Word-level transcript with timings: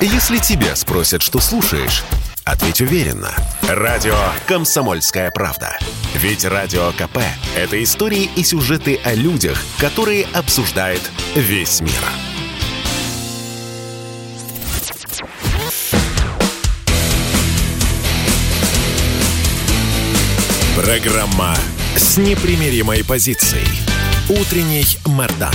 Если 0.00 0.36
тебя 0.38 0.76
спросят, 0.76 1.22
что 1.22 1.40
слушаешь, 1.40 2.04
ответь 2.44 2.82
уверенно. 2.82 3.30
Радио 3.62 4.14
«Комсомольская 4.46 5.30
правда». 5.30 5.78
Ведь 6.14 6.44
Радио 6.44 6.92
КП– 6.92 7.18
это 7.56 7.82
истории 7.82 8.28
и 8.36 8.44
сюжеты 8.44 9.00
о 9.04 9.14
людях, 9.14 9.58
которые 9.78 10.26
обсуждает 10.34 11.00
весь 11.34 11.80
мир. 11.80 11.92
Программа 20.76 21.56
с 21.96 22.18
непримиримой 22.18 23.02
позицией. 23.02 23.66
Утренний 24.28 24.84
Мордан. 25.06 25.54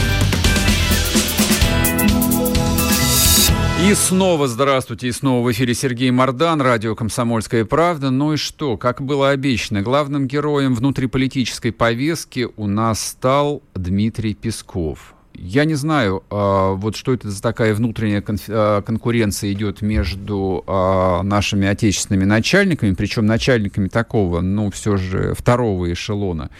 И 3.83 3.95
снова 3.95 4.47
здравствуйте, 4.47 5.07
и 5.07 5.11
снова 5.11 5.43
в 5.43 5.51
эфире 5.51 5.73
Сергей 5.73 6.11
Мордан, 6.11 6.61
радио 6.61 6.93
«Комсомольская 6.93 7.65
правда». 7.65 8.11
Ну 8.11 8.33
и 8.33 8.37
что, 8.37 8.77
как 8.77 9.01
было 9.01 9.29
обещано, 9.29 9.81
главным 9.81 10.27
героем 10.27 10.75
внутриполитической 10.75 11.71
повестки 11.71 12.47
у 12.57 12.67
нас 12.67 13.03
стал 13.03 13.63
Дмитрий 13.73 14.35
Песков. 14.35 15.15
Я 15.33 15.65
не 15.65 15.73
знаю, 15.73 16.23
э, 16.29 16.73
вот 16.75 16.95
что 16.95 17.13
это 17.13 17.31
за 17.31 17.41
такая 17.41 17.73
внутренняя 17.73 18.23
э, 18.23 18.81
конкуренция 18.85 19.51
идет 19.51 19.81
между 19.81 20.63
э, 20.67 21.21
нашими 21.23 21.67
отечественными 21.67 22.25
начальниками, 22.25 22.93
причем 22.93 23.25
начальниками 23.25 23.87
такого, 23.87 24.41
ну, 24.41 24.69
все 24.69 24.97
же 24.97 25.33
второго 25.33 25.91
эшелона. 25.91 26.51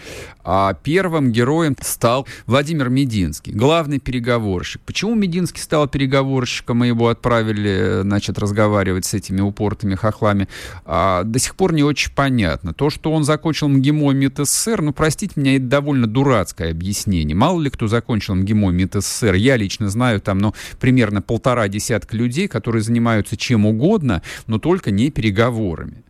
А 0.44 0.74
первым 0.74 1.30
героем 1.30 1.76
стал 1.80 2.26
Владимир 2.46 2.88
Мединский, 2.88 3.52
главный 3.52 4.00
переговорщик. 4.00 4.80
Почему 4.82 5.14
Мединский 5.14 5.60
стал 5.60 5.86
переговорщиком, 5.88 6.84
и 6.84 6.88
его 6.88 7.08
отправили, 7.08 8.00
значит, 8.02 8.38
разговаривать 8.38 9.04
с 9.04 9.14
этими 9.14 9.40
упортыми 9.40 9.94
хохлами, 9.94 10.48
а, 10.84 11.22
до 11.24 11.38
сих 11.38 11.54
пор 11.54 11.72
не 11.72 11.84
очень 11.84 12.12
понятно. 12.12 12.74
То, 12.74 12.90
что 12.90 13.12
он 13.12 13.24
закончил 13.24 13.68
МГИМО 13.68 14.12
МИД 14.12 14.38
СССР, 14.38 14.82
ну, 14.82 14.92
простите 14.92 15.34
меня, 15.36 15.56
это 15.56 15.66
довольно 15.66 16.06
дурацкое 16.06 16.70
объяснение. 16.70 17.36
Мало 17.36 17.60
ли 17.60 17.70
кто 17.70 17.86
закончил 17.86 18.34
МГИМО 18.34 18.70
МИД 18.70 18.94
СССР. 19.02 19.34
Я 19.34 19.56
лично 19.56 19.88
знаю 19.88 20.20
там, 20.20 20.38
ну, 20.38 20.54
примерно 20.80 21.22
полтора 21.22 21.68
десятка 21.68 22.16
людей, 22.16 22.48
которые 22.48 22.82
занимаются 22.82 23.36
чем 23.36 23.66
угодно, 23.66 24.22
но 24.46 24.58
только 24.58 24.90
не 24.90 25.10
переговорами. 25.10 26.02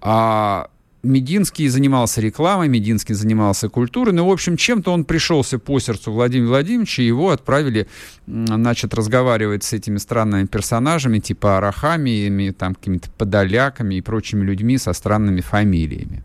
А 0.00 0.70
Мединский 1.02 1.68
занимался 1.68 2.20
рекламой, 2.20 2.68
Мединский 2.68 3.14
занимался 3.14 3.68
культурой. 3.68 4.12
Ну, 4.12 4.26
в 4.26 4.30
общем, 4.30 4.56
чем-то 4.56 4.92
он 4.92 5.04
пришелся 5.04 5.58
по 5.58 5.78
сердцу 5.80 6.12
Владимира 6.12 6.48
Владимировича, 6.50 7.02
его 7.02 7.30
отправили, 7.30 7.86
значит, 8.26 8.92
разговаривать 8.92 9.64
с 9.64 9.72
этими 9.72 9.96
странными 9.96 10.46
персонажами, 10.46 11.18
типа 11.18 11.58
арахамиями, 11.58 12.50
там, 12.50 12.74
какими-то 12.74 13.10
подоляками 13.12 13.94
и 13.94 14.00
прочими 14.02 14.44
людьми 14.44 14.76
со 14.76 14.92
странными 14.92 15.40
фамилиями. 15.40 16.22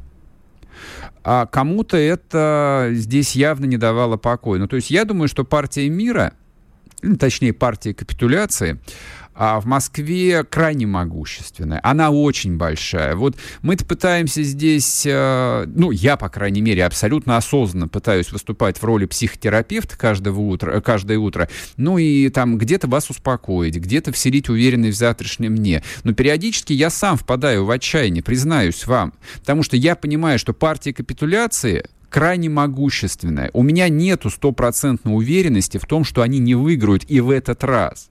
А 1.24 1.46
кому-то 1.46 1.98
это 1.98 2.90
здесь 2.92 3.36
явно 3.36 3.66
не 3.66 3.78
давало 3.78 4.18
покоя. 4.18 4.60
Ну, 4.60 4.68
то 4.68 4.76
есть 4.76 4.92
я 4.92 5.06
думаю, 5.06 5.28
что 5.28 5.44
партия 5.44 5.90
мира, 5.90 6.34
точнее, 7.20 7.54
партия 7.54 7.94
капитуляции, 7.94 8.80
а 9.36 9.60
в 9.60 9.66
Москве 9.66 10.44
крайне 10.44 10.88
могущественная. 10.88 11.80
Она 11.84 12.10
очень 12.10 12.58
большая. 12.58 13.16
Вот 13.16 13.36
мы-то 13.62 13.86
пытаемся 13.86 14.44
здесь, 14.44 15.04
э, 15.06 15.66
ну, 15.68 15.92
я, 15.92 16.16
по 16.16 16.30
крайней 16.30 16.62
мере, 16.62 16.86
абсолютно 16.86 17.38
осознанно 17.38 17.88
пытаюсь 17.88 18.32
выступать 18.32 18.78
в 18.78 18.84
роли 18.84 19.06
психотерапевта 19.06 19.98
каждого 19.98 20.40
утра, 20.40 20.80
каждое 20.82 21.20
утро, 21.20 21.50
ну 21.76 21.98
и 21.98 22.30
там 22.30 22.58
где-то 22.58 22.88
вас 22.88 23.10
успокоить, 23.10 23.76
где-то 23.76 24.14
вселить 24.14 24.50
уверенность 24.50 24.98
в 24.98 25.00
завтрашнем 25.00 25.52
мне. 25.52 25.84
Но 26.04 26.14
периодически 26.14 26.74
я 26.74 26.90
сам 26.90 27.18
впадаю 27.18 27.66
в 27.66 27.72
отчаяние, 27.72 28.24
признаюсь 28.24 28.88
вам, 28.88 29.14
потому 29.40 29.64
что 29.64 29.76
я 29.76 29.96
понимаю, 29.96 30.40
что 30.40 30.54
партия 30.54 30.94
капитуляции 30.94 31.86
крайне 32.10 32.48
могущественная. 32.48 33.50
У 33.52 33.62
меня 33.62 33.90
нету 33.90 34.30
стопроцентной 34.30 35.14
уверенности 35.14 35.78
в 35.78 35.86
том, 35.86 36.06
что 36.06 36.22
они 36.22 36.40
не 36.40 36.56
выиграют 36.56 37.04
и 37.10 37.20
в 37.20 37.30
этот 37.30 37.64
раз. 37.66 38.10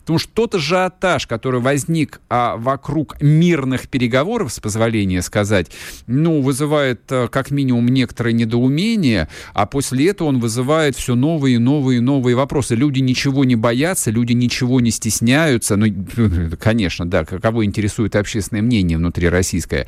Потому 0.00 0.18
что 0.18 0.32
тот 0.32 0.54
ажиотаж, 0.54 1.26
который 1.26 1.60
возник 1.60 2.20
а, 2.28 2.56
вокруг 2.56 3.20
мирных 3.20 3.88
переговоров, 3.88 4.52
с 4.52 4.60
позволения 4.60 5.22
сказать, 5.22 5.70
ну, 6.06 6.40
вызывает 6.42 7.02
а, 7.10 7.28
как 7.28 7.50
минимум 7.50 7.88
некоторое 7.88 8.32
недоумение, 8.32 9.28
а 9.52 9.66
после 9.66 10.08
этого 10.08 10.28
он 10.28 10.40
вызывает 10.40 10.96
все 10.96 11.14
новые 11.14 11.58
новые 11.58 12.00
новые 12.00 12.36
вопросы. 12.36 12.74
Люди 12.74 13.00
ничего 13.00 13.44
не 13.44 13.56
боятся, 13.56 14.10
люди 14.10 14.32
ничего 14.32 14.80
не 14.80 14.90
стесняются. 14.90 15.76
Ну, 15.76 15.86
конечно, 16.60 17.06
да, 17.06 17.24
кого 17.24 17.64
интересует 17.64 18.16
общественное 18.16 18.62
мнение 18.62 18.98
внутри 18.98 19.28
российское. 19.28 19.86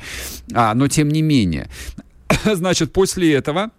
А, 0.53 0.73
но 0.73 0.87
тем 0.87 1.09
не 1.09 1.21
менее. 1.21 1.69
Значит, 2.45 2.93
после 2.93 3.33
этого 3.33 3.71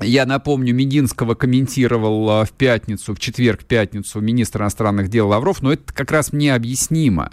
я 0.00 0.26
напомню, 0.26 0.74
Мединского 0.74 1.34
комментировал 1.34 2.30
а, 2.30 2.44
в 2.44 2.52
пятницу, 2.52 3.14
в 3.14 3.20
четверг-пятницу 3.20 4.20
министр 4.20 4.62
иностранных 4.62 5.08
дел 5.08 5.28
Лавров, 5.28 5.62
но 5.62 5.72
это 5.72 5.92
как 5.92 6.10
раз 6.10 6.32
мне 6.32 6.54
объяснимо. 6.54 7.32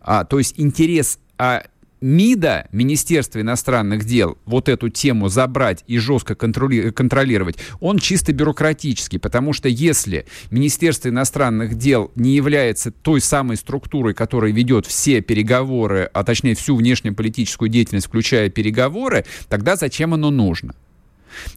А, 0.00 0.24
то 0.24 0.38
есть 0.38 0.54
интерес 0.56 1.18
а, 1.38 1.64
МИДа, 2.00 2.68
Министерства 2.70 3.40
иностранных 3.40 4.04
дел, 4.04 4.36
вот 4.44 4.68
эту 4.68 4.90
тему 4.90 5.28
забрать 5.28 5.84
и 5.86 5.96
жестко 5.96 6.34
контроли- 6.34 6.90
контролировать, 6.90 7.56
он 7.80 7.98
чисто 7.98 8.34
бюрократический, 8.34 9.18
потому 9.18 9.54
что 9.54 9.70
если 9.70 10.26
Министерство 10.50 11.08
иностранных 11.08 11.76
дел 11.76 12.12
не 12.14 12.34
является 12.36 12.90
той 12.90 13.22
самой 13.22 13.56
структурой, 13.56 14.12
которая 14.12 14.52
ведет 14.52 14.84
все 14.84 15.22
переговоры, 15.22 16.10
а 16.12 16.24
точнее 16.24 16.54
всю 16.54 16.76
внешнеполитическую 16.76 17.70
деятельность, 17.70 18.08
включая 18.08 18.50
переговоры, 18.50 19.24
тогда 19.48 19.76
зачем 19.76 20.12
оно 20.12 20.30
нужно? 20.30 20.74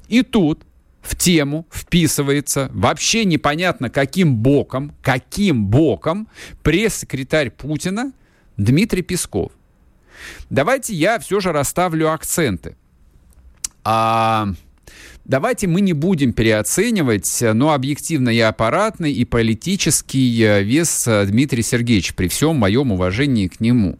И 0.07 0.21
тут 0.21 0.63
в 1.01 1.15
тему 1.15 1.65
вписывается 1.71 2.69
вообще 2.73 3.23
непонятно 3.25 3.89
каким 3.89 4.35
боком, 4.35 4.93
каким 5.01 5.67
боком 5.67 6.27
пресс-секретарь 6.63 7.49
Путина 7.49 8.11
Дмитрий 8.57 9.03
Песков. 9.03 9.51
Давайте 10.49 10.93
я 10.93 11.19
все 11.19 11.39
же 11.39 11.51
расставлю 11.51 12.11
акценты. 12.11 12.75
А, 13.83 14.49
давайте 15.23 15.67
мы 15.67 15.79
не 15.79 15.93
будем 15.93 16.33
переоценивать, 16.33 17.41
но 17.53 17.73
объективно 17.73 18.29
и 18.29 18.39
аппаратный, 18.39 19.13
и 19.13 19.23
политический 19.23 20.43
э, 20.43 20.63
вес 20.63 21.07
э, 21.07 21.25
Дмитрия 21.25 21.63
Сергеевича 21.63 22.13
при 22.13 22.27
всем 22.27 22.57
моем 22.57 22.91
уважении 22.91 23.47
к 23.47 23.61
нему. 23.61 23.97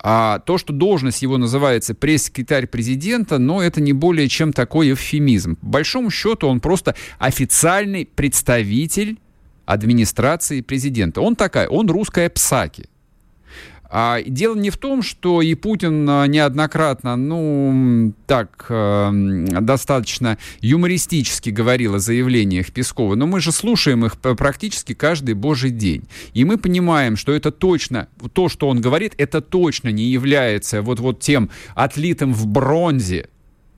А 0.00 0.38
то, 0.40 0.58
что 0.58 0.72
должность 0.72 1.22
его 1.22 1.38
называется 1.38 1.94
пресс-секретарь 1.94 2.66
президента, 2.66 3.38
но 3.38 3.62
это 3.62 3.80
не 3.80 3.92
более 3.92 4.28
чем 4.28 4.52
такой 4.52 4.92
эвфемизм. 4.92 5.56
По 5.56 5.66
большому 5.66 6.10
счету 6.10 6.46
он 6.46 6.60
просто 6.60 6.94
официальный 7.18 8.06
представитель 8.06 9.18
администрации 9.66 10.60
президента. 10.60 11.20
Он 11.20 11.36
такая, 11.36 11.68
он 11.68 11.90
русская 11.90 12.30
псаки. 12.30 12.88
А 13.90 14.20
дело 14.20 14.54
не 14.54 14.68
в 14.68 14.76
том, 14.76 15.02
что 15.02 15.40
и 15.40 15.54
Путин 15.54 16.08
а, 16.10 16.26
неоднократно, 16.26 17.16
ну, 17.16 18.12
так, 18.26 18.66
э, 18.68 19.10
достаточно 19.62 20.36
юмористически 20.60 21.48
говорил 21.48 21.94
о 21.94 21.98
заявлениях 21.98 22.70
Пескова, 22.70 23.14
но 23.14 23.26
мы 23.26 23.40
же 23.40 23.50
слушаем 23.50 24.04
их 24.04 24.18
практически 24.18 24.92
каждый 24.92 25.34
божий 25.34 25.70
день. 25.70 26.06
И 26.34 26.44
мы 26.44 26.58
понимаем, 26.58 27.16
что 27.16 27.32
это 27.32 27.50
точно, 27.50 28.08
то, 28.34 28.50
что 28.50 28.68
он 28.68 28.82
говорит, 28.82 29.14
это 29.16 29.40
точно 29.40 29.88
не 29.88 30.04
является 30.04 30.82
вот, 30.82 31.00
вот 31.00 31.20
тем 31.20 31.48
отлитым 31.74 32.34
в 32.34 32.46
бронзе 32.46 33.30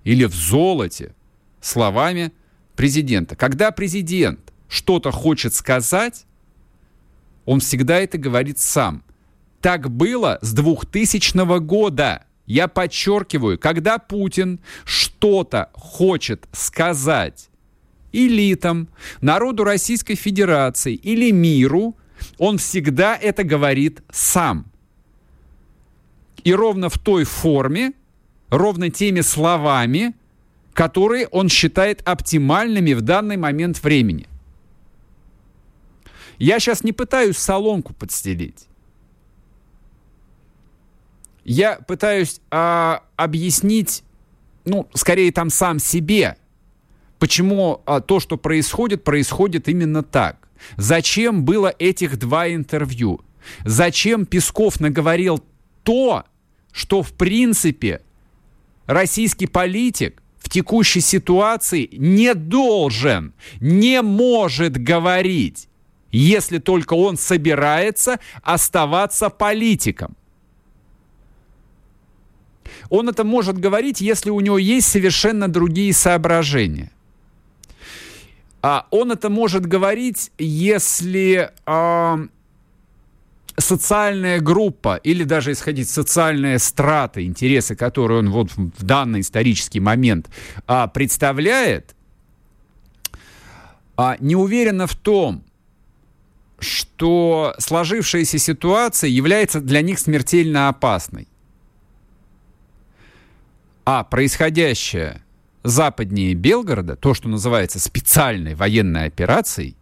или 0.02 0.24
в 0.24 0.34
золоте 0.34 1.14
словами 1.60 2.32
президента. 2.74 3.36
Когда 3.36 3.70
президент 3.70 4.40
что-то 4.68 5.12
хочет 5.12 5.54
сказать, 5.54 6.26
он 7.44 7.60
всегда 7.60 8.00
это 8.00 8.18
говорит 8.18 8.58
сам– 8.58 9.04
так 9.60 9.90
было 9.90 10.38
с 10.42 10.52
2000 10.52 11.58
года. 11.60 12.24
Я 12.46 12.66
подчеркиваю, 12.66 13.58
когда 13.58 13.98
Путин 13.98 14.60
что-то 14.84 15.70
хочет 15.72 16.48
сказать 16.52 17.50
элитам, 18.12 18.88
народу 19.20 19.64
Российской 19.64 20.14
Федерации 20.14 20.94
или 20.94 21.30
миру, 21.30 21.96
он 22.38 22.58
всегда 22.58 23.16
это 23.16 23.44
говорит 23.44 24.02
сам. 24.10 24.66
И 26.42 26.52
ровно 26.52 26.88
в 26.88 26.98
той 26.98 27.24
форме, 27.24 27.92
ровно 28.48 28.90
теми 28.90 29.20
словами, 29.20 30.14
которые 30.72 31.28
он 31.28 31.48
считает 31.48 32.02
оптимальными 32.08 32.94
в 32.94 33.02
данный 33.02 33.36
момент 33.36 33.82
времени. 33.82 34.26
Я 36.38 36.58
сейчас 36.58 36.82
не 36.82 36.92
пытаюсь 36.92 37.36
соломку 37.36 37.92
подстелить. 37.92 38.69
Я 41.50 41.80
пытаюсь 41.80 42.40
а, 42.52 43.02
объяснить, 43.16 44.04
ну, 44.64 44.88
скорее 44.94 45.32
там 45.32 45.50
сам 45.50 45.80
себе, 45.80 46.36
почему 47.18 47.82
а, 47.86 48.00
то, 48.00 48.20
что 48.20 48.36
происходит, 48.36 49.02
происходит 49.02 49.68
именно 49.68 50.04
так. 50.04 50.48
Зачем 50.76 51.44
было 51.44 51.74
этих 51.76 52.20
два 52.20 52.48
интервью? 52.48 53.22
Зачем 53.64 54.26
Песков 54.26 54.78
наговорил 54.78 55.42
то, 55.82 56.22
что 56.70 57.02
в 57.02 57.14
принципе 57.14 58.00
российский 58.86 59.48
политик 59.48 60.22
в 60.38 60.48
текущей 60.48 61.00
ситуации 61.00 61.88
не 61.90 62.32
должен, 62.34 63.34
не 63.58 64.02
может 64.02 64.80
говорить, 64.80 65.68
если 66.12 66.58
только 66.58 66.94
он 66.94 67.16
собирается 67.16 68.20
оставаться 68.44 69.30
политиком. 69.30 70.14
Он 72.90 73.08
это 73.08 73.24
может 73.24 73.58
говорить, 73.58 74.00
если 74.00 74.30
у 74.30 74.40
него 74.40 74.58
есть 74.58 74.88
совершенно 74.88 75.48
другие 75.48 75.92
соображения. 75.92 76.90
А 78.62 78.86
он 78.90 79.12
это 79.12 79.30
может 79.30 79.64
говорить, 79.64 80.32
если 80.38 81.50
э, 81.66 82.26
социальная 83.56 84.40
группа 84.40 84.96
или 84.96 85.24
даже 85.24 85.52
исходить 85.52 85.88
социальная 85.88 86.58
страта, 86.58 87.24
интересы, 87.24 87.74
которые 87.74 88.18
он 88.18 88.30
вот 88.30 88.50
в 88.56 88.84
данный 88.84 89.20
исторический 89.20 89.80
момент 89.80 90.28
э, 90.66 90.88
представляет, 90.92 91.94
э, 93.96 94.16
не 94.18 94.36
уверена 94.36 94.86
в 94.86 94.94
том, 94.94 95.42
что 96.58 97.54
сложившаяся 97.58 98.38
ситуация 98.38 99.08
является 99.08 99.60
для 99.60 99.80
них 99.80 99.98
смертельно 99.98 100.68
опасной. 100.68 101.29
А 103.84 104.04
происходящее 104.04 105.22
западнее 105.62 106.34
Белгорода, 106.34 106.96
то, 106.96 107.14
что 107.14 107.28
называется 107.28 107.78
специальной 107.78 108.54
военной 108.54 109.06
операцией, 109.06 109.76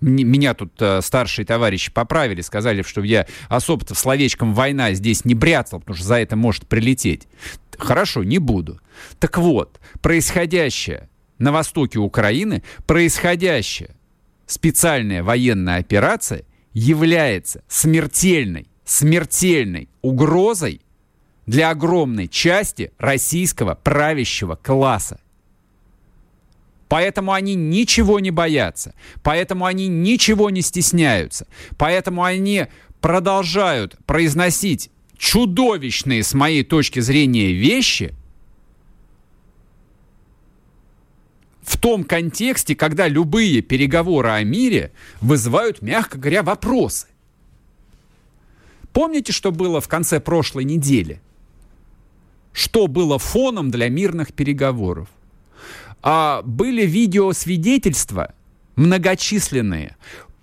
меня 0.00 0.54
тут 0.54 0.80
э, 0.80 1.00
старшие 1.02 1.44
товарищи 1.44 1.90
поправили, 1.90 2.40
сказали, 2.40 2.82
что 2.82 3.02
я 3.02 3.26
особо-то 3.48 3.96
словечком 3.96 4.54
«война» 4.54 4.92
здесь 4.92 5.24
не 5.24 5.34
бряцал, 5.34 5.80
потому 5.80 5.96
что 5.96 6.06
за 6.06 6.20
это 6.20 6.36
может 6.36 6.68
прилететь. 6.68 7.26
Хорошо, 7.76 8.22
не 8.22 8.38
буду. 8.38 8.80
Так 9.18 9.38
вот, 9.38 9.80
происходящее 10.00 11.08
на 11.38 11.50
востоке 11.50 11.98
Украины, 11.98 12.62
происходящее 12.86 13.90
специальная 14.46 15.22
военная 15.22 15.78
операция 15.78 16.44
является 16.72 17.64
смертельной, 17.68 18.68
смертельной 18.84 19.88
угрозой 20.00 20.80
для 21.48 21.70
огромной 21.70 22.28
части 22.28 22.92
российского 22.98 23.74
правящего 23.74 24.54
класса. 24.54 25.18
Поэтому 26.88 27.32
они 27.32 27.54
ничего 27.54 28.20
не 28.20 28.30
боятся, 28.30 28.94
поэтому 29.22 29.64
они 29.64 29.88
ничего 29.88 30.50
не 30.50 30.60
стесняются, 30.60 31.46
поэтому 31.78 32.22
они 32.22 32.66
продолжают 33.00 33.96
произносить 34.04 34.90
чудовищные, 35.16 36.22
с 36.22 36.34
моей 36.34 36.64
точки 36.64 37.00
зрения, 37.00 37.52
вещи 37.52 38.14
в 41.62 41.78
том 41.78 42.04
контексте, 42.04 42.76
когда 42.76 43.08
любые 43.08 43.62
переговоры 43.62 44.28
о 44.28 44.42
мире 44.42 44.92
вызывают, 45.22 45.80
мягко 45.80 46.18
говоря, 46.18 46.42
вопросы. 46.42 47.06
Помните, 48.92 49.32
что 49.32 49.50
было 49.50 49.80
в 49.80 49.88
конце 49.88 50.20
прошлой 50.20 50.64
недели? 50.64 51.22
Что 52.58 52.88
было 52.88 53.18
фоном 53.20 53.70
для 53.70 53.88
мирных 53.88 54.32
переговоров. 54.34 55.08
А 56.02 56.42
были 56.42 56.84
видеосвидетельства 56.84 58.34
многочисленные 58.74 59.96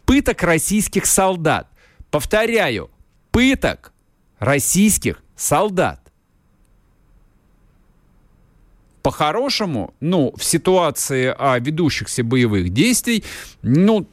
пыток 0.06 0.44
российских 0.44 1.08
солдат. 1.08 1.68
Повторяю, 2.12 2.90
пыток 3.32 3.92
российских 4.40 5.22
солдат. 5.36 6.00
По-хорошему, 9.02 9.94
ну, 10.00 10.34
в 10.38 10.44
ситуации 10.44 11.36
о 11.38 11.60
ведущихся 11.60 12.24
боевых 12.24 12.70
действий, 12.70 13.26
ну, 13.62 14.08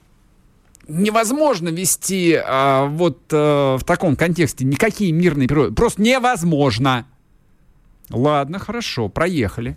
невозможно 0.89 1.69
вести 1.69 2.35
а, 2.35 2.87
вот 2.87 3.21
а, 3.33 3.79
в 3.79 3.85
таком 3.85 4.17
контексте 4.17 4.65
никакие 4.65 5.13
мирные 5.13 5.47
переговоры. 5.47 5.73
Просто 5.73 6.03
невозможно. 6.03 7.07
Ладно, 8.11 8.59
хорошо, 8.59 9.09
проехали. 9.09 9.77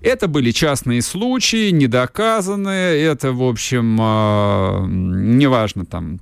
Это 0.00 0.28
были 0.28 0.50
частные 0.50 1.00
случаи, 1.00 1.70
недоказанные. 1.70 3.02
Это, 3.02 3.32
в 3.32 3.42
общем, 3.42 3.98
э, 3.98 4.86
неважно, 4.86 5.86
там, 5.86 6.20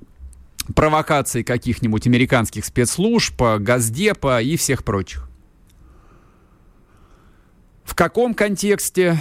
провокации 0.75 1.43
каких-нибудь 1.43 2.07
американских 2.07 2.63
спецслужб, 2.63 3.41
Газдепа 3.59 4.41
и 4.41 4.55
всех 4.55 4.83
прочих. 4.83 5.29
В 7.83 7.95
каком 7.95 8.33
контексте 8.33 9.19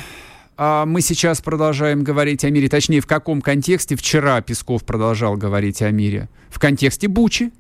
а 0.57 0.87
мы 0.87 1.01
сейчас 1.01 1.41
продолжаем 1.41 2.05
говорить 2.05 2.45
о 2.45 2.51
мире? 2.51 2.69
Точнее, 2.69 3.01
в 3.01 3.07
каком 3.07 3.41
контексте 3.41 3.97
вчера 3.97 4.41
Песков 4.43 4.85
продолжал 4.85 5.37
говорить 5.37 5.83
о 5.83 5.91
мире? 5.91 6.29
В 6.51 6.61
контексте 6.61 7.09
Бучи. 7.09 7.51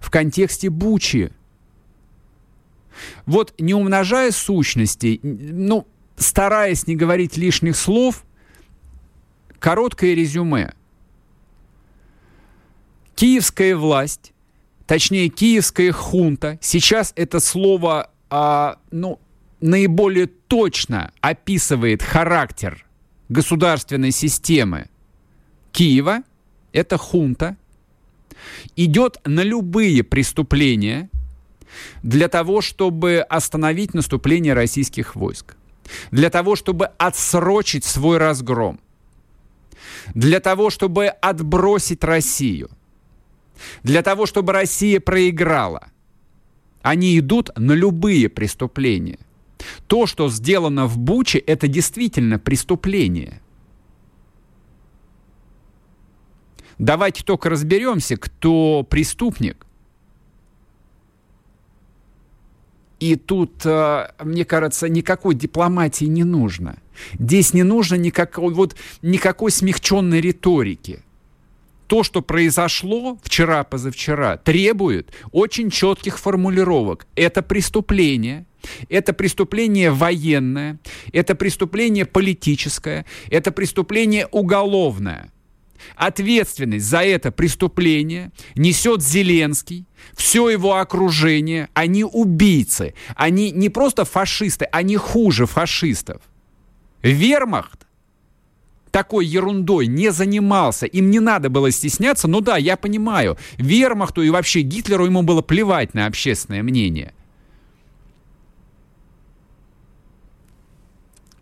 В 0.00 0.10
контексте 0.10 0.70
Бучи. 0.70 1.32
Вот 3.26 3.54
не 3.58 3.74
умножая 3.74 4.32
сущностей, 4.32 5.20
ну, 5.22 5.86
стараясь 6.16 6.86
не 6.86 6.96
говорить 6.96 7.36
лишних 7.36 7.76
слов, 7.76 8.24
короткое 9.58 10.14
резюме. 10.14 10.74
Киевская 13.14 13.76
власть, 13.76 14.32
точнее 14.86 15.28
киевская 15.28 15.92
хунта, 15.92 16.58
сейчас 16.60 17.12
это 17.16 17.40
слово, 17.40 18.10
а, 18.28 18.78
ну, 18.90 19.20
наиболее 19.60 20.26
точно 20.26 21.12
описывает 21.20 22.02
характер 22.02 22.86
государственной 23.28 24.10
системы 24.10 24.88
Киева, 25.72 26.22
это 26.72 26.96
хунта, 26.96 27.56
идет 28.76 29.18
на 29.24 29.42
любые 29.42 30.02
преступления, 30.04 31.10
для 32.02 32.28
того, 32.28 32.60
чтобы 32.60 33.20
остановить 33.20 33.94
наступление 33.94 34.54
российских 34.54 35.16
войск, 35.16 35.56
для 36.10 36.30
того, 36.30 36.56
чтобы 36.56 36.86
отсрочить 36.98 37.84
свой 37.84 38.18
разгром, 38.18 38.80
для 40.14 40.40
того, 40.40 40.70
чтобы 40.70 41.06
отбросить 41.06 42.04
Россию, 42.04 42.70
для 43.82 44.02
того, 44.02 44.26
чтобы 44.26 44.52
Россия 44.52 45.00
проиграла. 45.00 45.88
Они 46.82 47.18
идут 47.18 47.50
на 47.56 47.72
любые 47.72 48.28
преступления. 48.28 49.18
То, 49.86 50.06
что 50.06 50.28
сделано 50.28 50.86
в 50.86 50.98
Буче, 50.98 51.38
это 51.38 51.66
действительно 51.66 52.38
преступление. 52.38 53.40
Давайте 56.78 57.24
только 57.24 57.48
разберемся, 57.48 58.16
кто 58.16 58.86
преступник, 58.88 59.65
И 62.98 63.16
тут, 63.16 63.62
э, 63.64 64.08
мне 64.24 64.44
кажется, 64.44 64.88
никакой 64.88 65.34
дипломатии 65.34 66.06
не 66.06 66.24
нужно. 66.24 66.78
Здесь 67.18 67.52
не 67.52 67.62
нужно 67.62 67.96
никакой, 67.96 68.52
вот, 68.54 68.74
никакой 69.02 69.50
смягченной 69.50 70.20
риторики. 70.20 71.00
То, 71.88 72.02
что 72.02 72.22
произошло 72.22 73.18
вчера-позавчера, 73.22 74.38
требует 74.38 75.12
очень 75.30 75.70
четких 75.70 76.18
формулировок. 76.18 77.06
Это 77.14 77.42
преступление, 77.42 78.46
это 78.88 79.12
преступление 79.12 79.90
военное, 79.90 80.80
это 81.12 81.34
преступление 81.34 82.06
политическое, 82.06 83.04
это 83.30 83.52
преступление 83.52 84.26
уголовное. 84.32 85.30
Ответственность 85.94 86.86
за 86.86 87.02
это 87.02 87.30
преступление 87.30 88.32
несет 88.56 89.02
Зеленский, 89.02 89.84
все 90.14 90.48
его 90.48 90.76
окружение. 90.76 91.68
Они 91.74 92.04
убийцы. 92.04 92.94
Они 93.14 93.50
не 93.50 93.68
просто 93.68 94.04
фашисты, 94.04 94.66
они 94.66 94.96
хуже 94.96 95.46
фашистов. 95.46 96.20
Вермахт 97.02 97.86
такой 98.96 99.26
ерундой 99.26 99.88
не 99.88 100.10
занимался, 100.10 100.86
им 100.86 101.10
не 101.10 101.20
надо 101.20 101.50
было 101.50 101.70
стесняться, 101.70 102.28
ну 102.28 102.40
да, 102.40 102.56
я 102.56 102.78
понимаю, 102.78 103.36
Вермахту 103.58 104.22
и 104.22 104.30
вообще 104.30 104.62
Гитлеру 104.62 105.04
ему 105.04 105.22
было 105.22 105.42
плевать 105.42 105.92
на 105.92 106.06
общественное 106.06 106.62
мнение. 106.62 107.12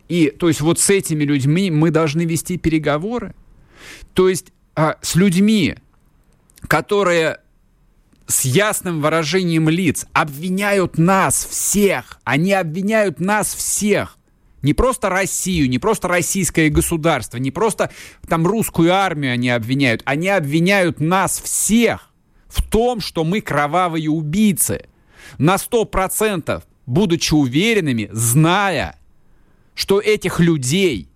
И, 0.09 0.31
то 0.31 0.49
есть, 0.49 0.61
вот 0.61 0.81
с 0.81 0.91
этими 0.91 1.23
людьми 1.23 1.71
мы 1.71 1.93
должны 1.93 2.25
вести 2.25 2.59
переговоры. 2.59 3.35
То 4.13 4.29
есть 4.29 4.53
а, 4.75 4.97
с 5.01 5.15
людьми, 5.15 5.77
которые 6.67 7.39
с 8.27 8.45
ясным 8.45 9.01
выражением 9.01 9.69
лиц 9.69 10.07
обвиняют 10.13 10.99
нас 10.99 11.45
всех, 11.45 12.19
они 12.25 12.53
обвиняют 12.53 13.21
нас 13.21 13.55
всех 13.55 14.19
Не 14.63 14.73
просто 14.73 15.11
Россию, 15.11 15.69
не 15.69 15.79
просто 15.79 16.09
российское 16.09 16.71
государство, 16.71 17.37
не 17.37 17.51
просто 17.51 17.91
там 18.27 18.47
русскую 18.47 18.95
армию 18.95 19.35
они 19.35 19.51
обвиняют. 19.51 20.01
Они 20.07 20.29
обвиняют 20.29 21.01
нас 21.01 21.39
всех 21.39 22.11
в 22.49 22.63
том, 22.63 23.01
что 23.01 23.25
мы 23.25 23.43
кровавые 23.43 24.09
убийцы. 24.09 24.87
На 25.37 25.59
сто 25.59 25.85
процентов, 25.85 26.65
будучи 26.87 27.35
уверенными, 27.35 28.09
зная, 28.13 28.99
что 29.75 30.01
этих 30.01 30.41
людей 30.41 31.09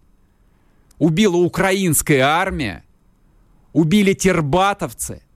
убила 0.98 1.36
украинская 1.36 2.24
армия, 2.24 2.84
убили 3.72 4.12
тербатовцы– 4.12 5.22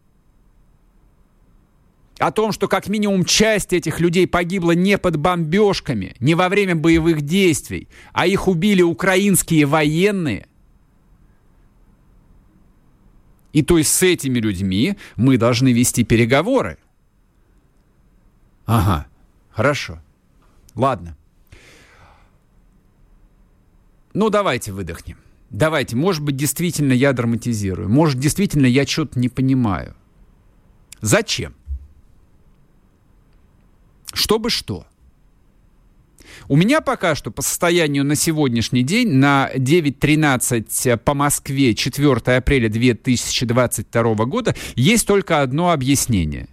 о 2.23 2.31
том, 2.31 2.52
что 2.52 2.69
как 2.69 2.88
минимум 2.88 3.25
часть 3.25 3.73
этих 3.73 3.99
людей 3.99 4.29
погибла 4.29 4.73
не 4.73 4.97
под 4.97 5.17
бомбежками, 5.17 6.14
не 6.21 6.37
во 6.37 6.49
время 6.49 6.76
боевых 6.76 7.23
действий, 7.23 7.88
а 8.12 8.29
их 8.29 8.47
убили 8.47 8.81
украинские 8.81 9.67
военные. 9.67 10.47
И 13.52 13.62
то 13.62 13.76
есть 13.76 13.93
с 13.93 14.02
этими 14.05 14.38
людьми 14.38 14.97
мы 15.17 15.37
должны 15.37 15.73
вести 15.73 16.05
переговоры. 16.05 16.79
Ага, 18.67 19.07
хорошо. 19.50 20.00
Ладно. 20.76 21.17
Ну, 24.14 24.31
давайте 24.31 24.71
выдохнем. 24.71 25.19
Давайте, 25.50 25.97
может 25.97 26.23
быть, 26.23 26.37
действительно 26.37 26.93
я 26.93 27.12
драматизирую. 27.12 27.88
Может, 27.88 28.21
действительно 28.21 28.67
я 28.67 28.87
что-то 28.87 29.19
не 29.19 29.29
понимаю. 29.29 29.97
Зачем? 31.00 31.55
Чтобы 34.12 34.50
что? 34.50 34.87
У 36.49 36.57
меня 36.57 36.81
пока 36.81 37.14
что 37.14 37.31
по 37.31 37.42
состоянию 37.42 38.04
на 38.04 38.14
сегодняшний 38.14 38.83
день 38.83 39.12
на 39.12 39.50
9.13 39.54 40.97
по 40.99 41.14
Москве 41.14 41.75
4 41.75 42.37
апреля 42.37 42.69
2022 42.69 44.14
года 44.26 44.54
есть 44.75 45.07
только 45.07 45.40
одно 45.40 45.71
объяснение. 45.71 46.49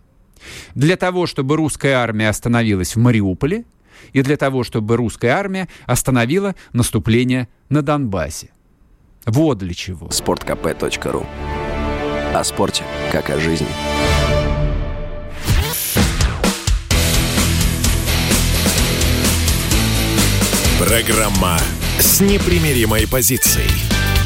Для 0.76 0.96
того, 0.96 1.26
чтобы 1.26 1.56
русская 1.58 1.94
армия 1.94 2.30
остановилась 2.30 2.96
в 2.96 3.00
Мариуполе, 3.00 3.66
и 4.14 4.22
для 4.22 4.38
того, 4.38 4.64
чтобы 4.64 4.96
русская 4.96 5.32
армия 5.32 5.68
остановила 5.86 6.56
наступление 6.74 7.50
на 7.70 7.82
Донбассе. 7.82 8.50
Вот 9.26 9.58
для 9.58 9.74
чего. 9.74 10.10
Спорткп.ру 10.10 11.26
О 12.34 12.44
спорте, 12.44 12.84
как 13.12 13.30
о 13.30 13.40
жизни. 13.40 13.68
Программа 20.90 21.60
с 22.00 22.20
непримиримой 22.20 23.08
позицией. 23.08 23.70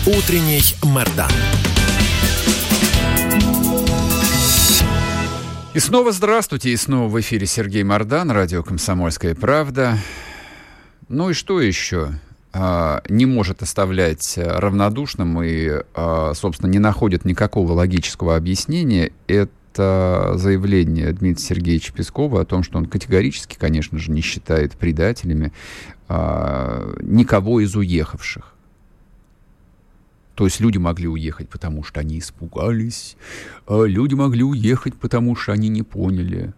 Утренний 0.07 0.61
Мордан. 0.81 1.29
И 5.73 5.79
снова 5.79 6.13
здравствуйте, 6.13 6.69
и 6.69 6.77
снова 6.77 7.09
в 7.09 7.19
эфире 7.19 7.47
Сергей 7.47 7.83
Мордан, 7.83 8.31
радио 8.31 8.63
«Комсомольская 8.63 9.35
правда». 9.35 9.97
Ну 11.09 11.31
и 11.31 11.33
что 11.33 11.59
еще 11.59 12.11
а, 12.53 13.03
не 13.09 13.25
может 13.25 13.61
оставлять 13.61 14.37
равнодушным 14.37 15.43
и, 15.43 15.69
а, 15.93 16.31
собственно, 16.33 16.69
не 16.69 16.79
находит 16.79 17.25
никакого 17.25 17.73
логического 17.73 18.37
объяснения, 18.37 19.11
это 19.27 19.51
заявление 19.77 21.11
Дмитрия 21.13 21.43
Сергеевича 21.43 21.93
Пескова 21.93 22.41
о 22.41 22.45
том, 22.45 22.63
что 22.63 22.77
он 22.77 22.85
категорически, 22.85 23.57
конечно 23.57 23.97
же, 23.97 24.11
не 24.11 24.21
считает 24.21 24.73
предателями 24.73 25.51
а, 26.07 26.93
никого 27.01 27.59
из 27.59 27.75
уехавших. 27.75 28.53
То 30.35 30.45
есть 30.45 30.59
люди 30.59 30.77
могли 30.77 31.07
уехать, 31.07 31.47
потому 31.49 31.83
что 31.83 31.99
они 31.99 32.19
испугались, 32.19 33.17
а 33.67 33.83
люди 33.83 34.15
могли 34.15 34.43
уехать, 34.43 34.95
потому 34.95 35.35
что 35.35 35.53
они 35.53 35.69
не 35.69 35.83
поняли. 35.83 36.53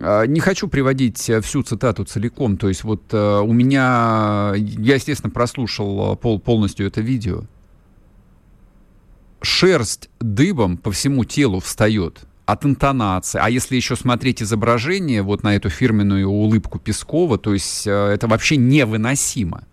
А, 0.00 0.24
не 0.24 0.40
хочу 0.40 0.68
приводить 0.68 1.18
всю 1.18 1.62
цитату 1.62 2.04
целиком. 2.04 2.56
То 2.56 2.68
есть 2.68 2.84
вот 2.84 3.12
у 3.12 3.52
меня, 3.52 4.54
я, 4.56 4.94
естественно, 4.94 5.30
прослушал 5.30 6.16
пол, 6.16 6.40
полностью 6.40 6.86
это 6.86 7.00
видео. 7.00 7.44
Шерсть 9.40 10.08
дыбом 10.20 10.78
по 10.78 10.90
всему 10.90 11.24
телу 11.24 11.60
встает 11.60 12.26
от 12.46 12.64
интонации. 12.64 13.40
А 13.42 13.48
если 13.48 13.76
еще 13.76 13.96
смотреть 13.96 14.42
изображение 14.42 15.22
вот 15.22 15.42
на 15.42 15.56
эту 15.56 15.70
фирменную 15.70 16.28
улыбку 16.28 16.78
Пескова, 16.78 17.38
то 17.38 17.54
есть 17.54 17.86
э, 17.86 17.90
это 17.90 18.26
вообще 18.26 18.56
невыносимо. 18.56 19.64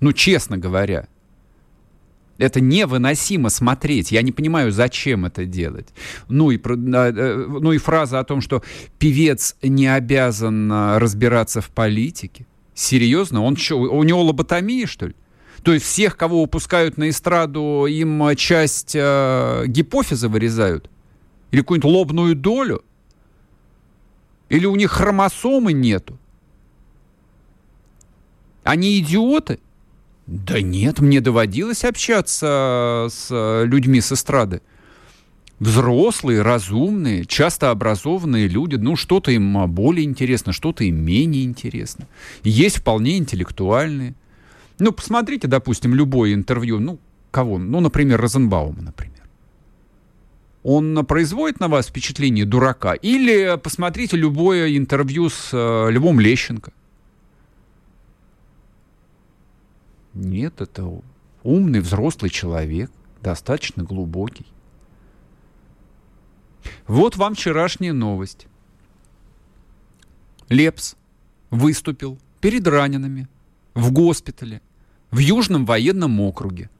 Ну, 0.00 0.12
честно 0.12 0.56
говоря. 0.56 1.08
Это 2.38 2.60
невыносимо 2.60 3.48
смотреть. 3.48 4.12
Я 4.12 4.22
не 4.22 4.32
понимаю, 4.32 4.72
зачем 4.72 5.24
это 5.24 5.44
делать. 5.44 5.88
Ну 6.28 6.50
и, 6.50 6.58
э, 6.58 7.46
ну 7.48 7.72
и 7.72 7.78
фраза 7.78 8.20
о 8.20 8.24
том, 8.24 8.40
что 8.40 8.62
певец 8.98 9.56
не 9.62 9.86
обязан 9.86 10.70
э, 10.70 10.98
разбираться 10.98 11.60
в 11.60 11.70
политике. 11.70 12.46
Серьезно? 12.74 13.42
Он 13.42 13.56
что, 13.56 13.78
у 13.78 14.02
него 14.02 14.22
лоботомия, 14.22 14.86
что 14.86 15.06
ли? 15.06 15.14
То 15.62 15.72
есть 15.72 15.86
всех, 15.86 16.16
кого 16.16 16.42
выпускают 16.42 16.98
на 16.98 17.08
эстраду, 17.08 17.86
им 17.86 18.36
часть 18.36 18.92
э, 18.94 19.64
гипофиза 19.66 20.28
вырезают? 20.28 20.90
Или 21.54 21.60
какую-нибудь 21.60 21.88
лобную 21.88 22.34
долю? 22.34 22.82
Или 24.48 24.66
у 24.66 24.74
них 24.74 24.90
хромосомы 24.90 25.72
нету? 25.72 26.18
Они 28.64 28.98
идиоты? 28.98 29.60
Да 30.26 30.60
нет, 30.60 30.98
мне 30.98 31.20
доводилось 31.20 31.84
общаться 31.84 33.06
с 33.08 33.62
людьми 33.66 34.00
с 34.00 34.10
эстрады. 34.10 34.62
Взрослые, 35.60 36.42
разумные, 36.42 37.24
часто 37.24 37.70
образованные 37.70 38.48
люди. 38.48 38.74
Ну, 38.74 38.96
что-то 38.96 39.30
им 39.30 39.64
более 39.68 40.06
интересно, 40.06 40.52
что-то 40.52 40.82
им 40.82 40.96
менее 40.96 41.44
интересно. 41.44 42.08
Есть 42.42 42.78
вполне 42.78 43.16
интеллектуальные. 43.16 44.16
Ну, 44.80 44.90
посмотрите, 44.90 45.46
допустим, 45.46 45.94
любое 45.94 46.34
интервью. 46.34 46.80
Ну, 46.80 46.98
кого? 47.30 47.58
Ну, 47.58 47.78
например, 47.78 48.20
Розенбаума, 48.20 48.82
например 48.82 49.13
он 50.64 51.04
производит 51.06 51.60
на 51.60 51.68
вас 51.68 51.86
впечатление 51.86 52.46
дурака? 52.46 52.94
Или 52.94 53.56
посмотрите 53.62 54.16
любое 54.16 54.76
интервью 54.76 55.28
с 55.28 55.50
э, 55.52 55.90
Львом 55.90 56.18
Лещенко. 56.18 56.72
Нет, 60.14 60.60
это 60.60 60.90
умный, 61.42 61.80
взрослый 61.80 62.30
человек, 62.30 62.90
достаточно 63.20 63.84
глубокий. 63.84 64.46
Вот 66.86 67.16
вам 67.16 67.34
вчерашняя 67.34 67.92
новость. 67.92 68.46
Лепс 70.48 70.96
выступил 71.50 72.18
перед 72.40 72.66
ранеными 72.66 73.28
в 73.74 73.92
госпитале 73.92 74.62
в 75.10 75.18
Южном 75.18 75.66
военном 75.66 76.20
округе 76.20 76.70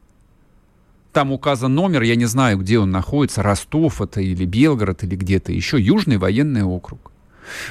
там 1.14 1.32
указан 1.32 1.74
номер, 1.74 2.02
я 2.02 2.16
не 2.16 2.26
знаю, 2.26 2.58
где 2.58 2.78
он 2.78 2.90
находится, 2.90 3.42
Ростов 3.42 4.02
это 4.02 4.20
или 4.20 4.44
Белгород 4.44 5.02
или 5.04 5.16
где-то 5.16 5.52
еще, 5.52 5.80
Южный 5.80 6.18
военный 6.18 6.62
округ. 6.62 7.10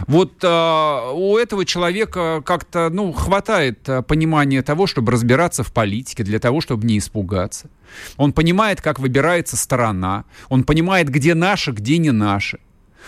Вот 0.08 0.44
э, 0.44 1.12
у 1.14 1.38
этого 1.38 1.66
человека 1.66 2.42
как-то, 2.46 2.90
ну, 2.90 3.12
хватает 3.12 3.90
э, 3.90 4.02
понимания 4.02 4.62
того, 4.62 4.88
чтобы 4.88 5.12
разбираться 5.12 5.64
в 5.64 5.72
политике, 5.72 6.24
для 6.24 6.40
того, 6.40 6.62
чтобы 6.62 6.86
не 6.86 6.98
испугаться. 6.98 7.70
Он 8.18 8.34
понимает, 8.34 8.82
как 8.82 9.00
выбирается 9.00 9.58
сторона. 9.58 10.26
Он 10.50 10.64
понимает, 10.64 11.10
где 11.10 11.34
наши, 11.34 11.72
где 11.72 11.98
не 11.98 12.12
наши. 12.12 12.60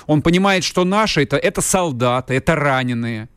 Он 0.07 0.21
понимает, 0.21 0.63
что 0.63 0.83
наши 0.85 1.21
это, 1.21 1.37
это 1.37 1.61
солдаты, 1.61 2.33
это 2.33 2.55
раненые. 2.55 3.29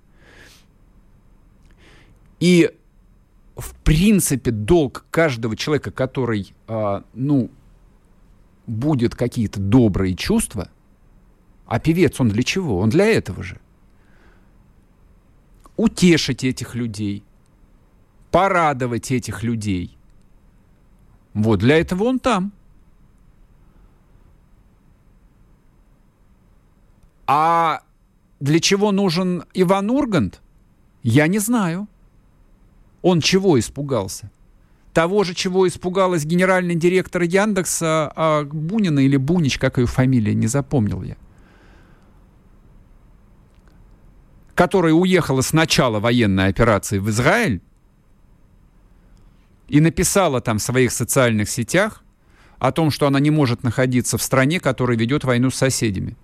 И 2.41 2.71
в 3.59 3.75
принципе, 3.75 4.53
долг 4.53 5.05
каждого 5.11 5.57
человека, 5.57 5.91
который, 5.91 6.55
э, 6.69 7.03
ну, 7.13 7.51
будет 8.69 9.17
какие-то 9.17 9.59
добрые 9.59 10.15
чувства, 10.15 10.71
а 11.67 11.81
певец, 11.81 12.21
он 12.21 12.29
для 12.29 12.45
чего? 12.45 12.79
Он 12.79 12.89
для 12.89 13.07
этого 13.07 13.43
же. 13.43 13.61
Утешить 15.77 16.45
этих 16.45 16.77
людей, 16.77 17.25
порадовать 18.31 19.11
этих 19.11 19.43
людей. 19.43 19.99
Вот 21.35 21.59
для 21.59 21.79
этого 21.79 22.05
он 22.05 22.21
там. 22.21 22.53
А 27.27 27.83
для 28.39 28.61
чего 28.61 28.93
нужен 28.93 29.45
Иван 29.53 29.91
Ургант, 29.91 30.41
я 31.03 31.27
не 31.27 31.41
знаю. 31.41 31.89
Он 33.03 33.21
чего 33.21 33.59
испугался? 33.59 34.31
Того 34.93 35.23
же, 35.25 35.35
чего 35.35 35.69
испугалась 35.69 36.25
генеральный 36.25 36.75
директор 36.75 37.23
Яндекса 37.23 38.13
а 38.17 38.45
Бунина 38.45 39.01
или 39.01 39.17
Бунич, 39.17 39.59
как 39.59 39.79
ее 39.79 39.87
фамилия, 39.87 40.35
не 40.35 40.47
запомнил 40.47 41.03
я. 41.03 41.17
Которая 44.55 44.93
уехала 44.93 45.41
с 45.41 45.53
начала 45.53 46.01
военной 46.01 46.49
операции 46.49 46.99
в 46.99 47.09
Израиль, 47.11 47.61
и 49.69 49.81
написала 49.81 50.41
там 50.41 50.59
в 50.59 50.63
своих 50.63 50.93
социальных 50.93 51.49
сетях 51.49 52.03
о 52.59 52.73
том, 52.73 52.91
что 52.91 53.07
она 53.07 53.21
не 53.21 53.31
может 53.31 53.63
находиться 53.63 54.19
в 54.19 54.23
стране, 54.23 54.59
которая 54.59 54.97
ведет 54.97 55.25
войну 55.25 55.51
с 55.51 55.57
соседями. 55.57 56.17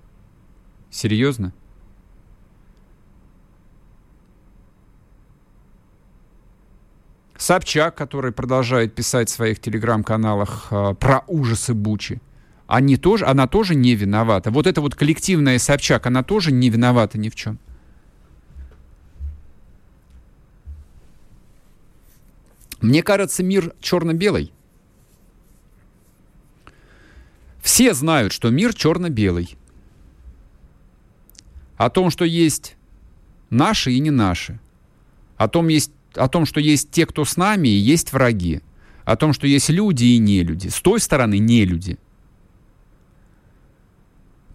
Серьезно? 0.91 1.53
Собчак, 7.45 7.95
который 7.95 8.33
продолжает 8.33 8.95
писать 8.95 9.29
в 9.29 9.35
своих 9.35 9.61
телеграм-каналах 9.61 10.69
э, 10.71 10.95
про 10.99 11.25
ужасы 11.27 11.75
Бучи, 11.75 12.23
они 12.67 12.97
тоже, 12.97 13.27
она 13.27 13.47
тоже 13.47 13.75
не 13.75 13.95
виновата. 13.95 14.51
Вот 14.51 14.67
эта 14.67 14.81
вот 14.81 14.95
коллективная 14.95 15.59
Собчак, 15.59 16.07
она 16.07 16.23
тоже 16.23 16.53
не 16.53 16.71
виновата 16.71 17.19
ни 17.19 17.29
в 17.29 17.35
чем. 17.35 17.59
Мне 22.81 23.03
кажется, 23.03 23.43
мир 23.43 23.75
черно-белый. 23.79 24.51
Все 27.61 27.93
знают, 27.93 28.33
что 28.33 28.49
мир 28.49 28.73
черно-белый. 28.73 29.59
О 31.77 31.91
том, 31.91 32.09
что 32.09 32.25
есть 32.25 32.77
наши 33.51 33.93
и 33.93 33.99
не 33.99 34.11
наши. 34.11 34.59
О 35.37 35.47
том, 35.47 35.69
есть, 35.69 35.93
о 36.17 36.29
том, 36.29 36.47
что 36.47 36.61
есть 36.61 36.91
те, 36.91 37.07
кто 37.07 37.25
с 37.25 37.37
нами, 37.37 37.69
и 37.69 37.73
есть 37.73 38.13
враги. 38.13 38.61
О 39.05 39.17
том, 39.17 39.33
что 39.33 39.47
есть 39.47 39.69
люди 39.69 40.05
и 40.05 40.19
не 40.19 40.43
люди. 40.43 40.69
С 40.69 40.81
той 40.81 41.01
стороны 41.01 41.39
не 41.39 41.65
люди. 41.65 41.99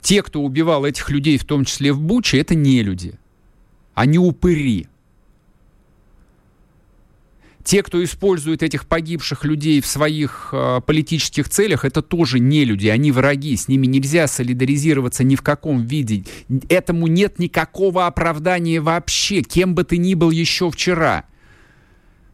Те, 0.02 0.24
кто 0.24 0.42
убивал 0.42 0.86
этих 0.86 1.10
людей, 1.10 1.38
в 1.38 1.46
том 1.46 1.66
числе 1.66 1.92
в 1.94 2.02
Буче, 2.02 2.40
это 2.40 2.56
не 2.56 2.82
люди. 2.82 3.14
Они 3.94 4.18
упыри. 4.18 4.88
Те, 7.64 7.84
кто 7.84 8.04
использует 8.04 8.64
этих 8.64 8.88
погибших 8.88 9.46
людей 9.46 9.80
в 9.82 9.86
своих 9.86 10.50
э, 10.54 10.82
политических 10.84 11.50
целях, 11.50 11.86
это 11.86 12.02
тоже 12.02 12.40
не 12.40 12.66
люди, 12.66 12.88
они 12.88 13.12
враги, 13.12 13.56
с 13.56 13.68
ними 13.68 13.86
нельзя 13.86 14.26
солидаризироваться 14.26 15.24
ни 15.24 15.36
в 15.36 15.44
каком 15.44 15.84
виде. 15.84 16.24
Этому 16.70 17.06
нет 17.06 17.38
никакого 17.38 18.08
оправдания 18.08 18.82
вообще, 18.82 19.42
кем 19.42 19.76
бы 19.76 19.84
ты 19.84 19.98
ни 19.98 20.16
был 20.16 20.32
еще 20.32 20.72
вчера. 20.72 21.26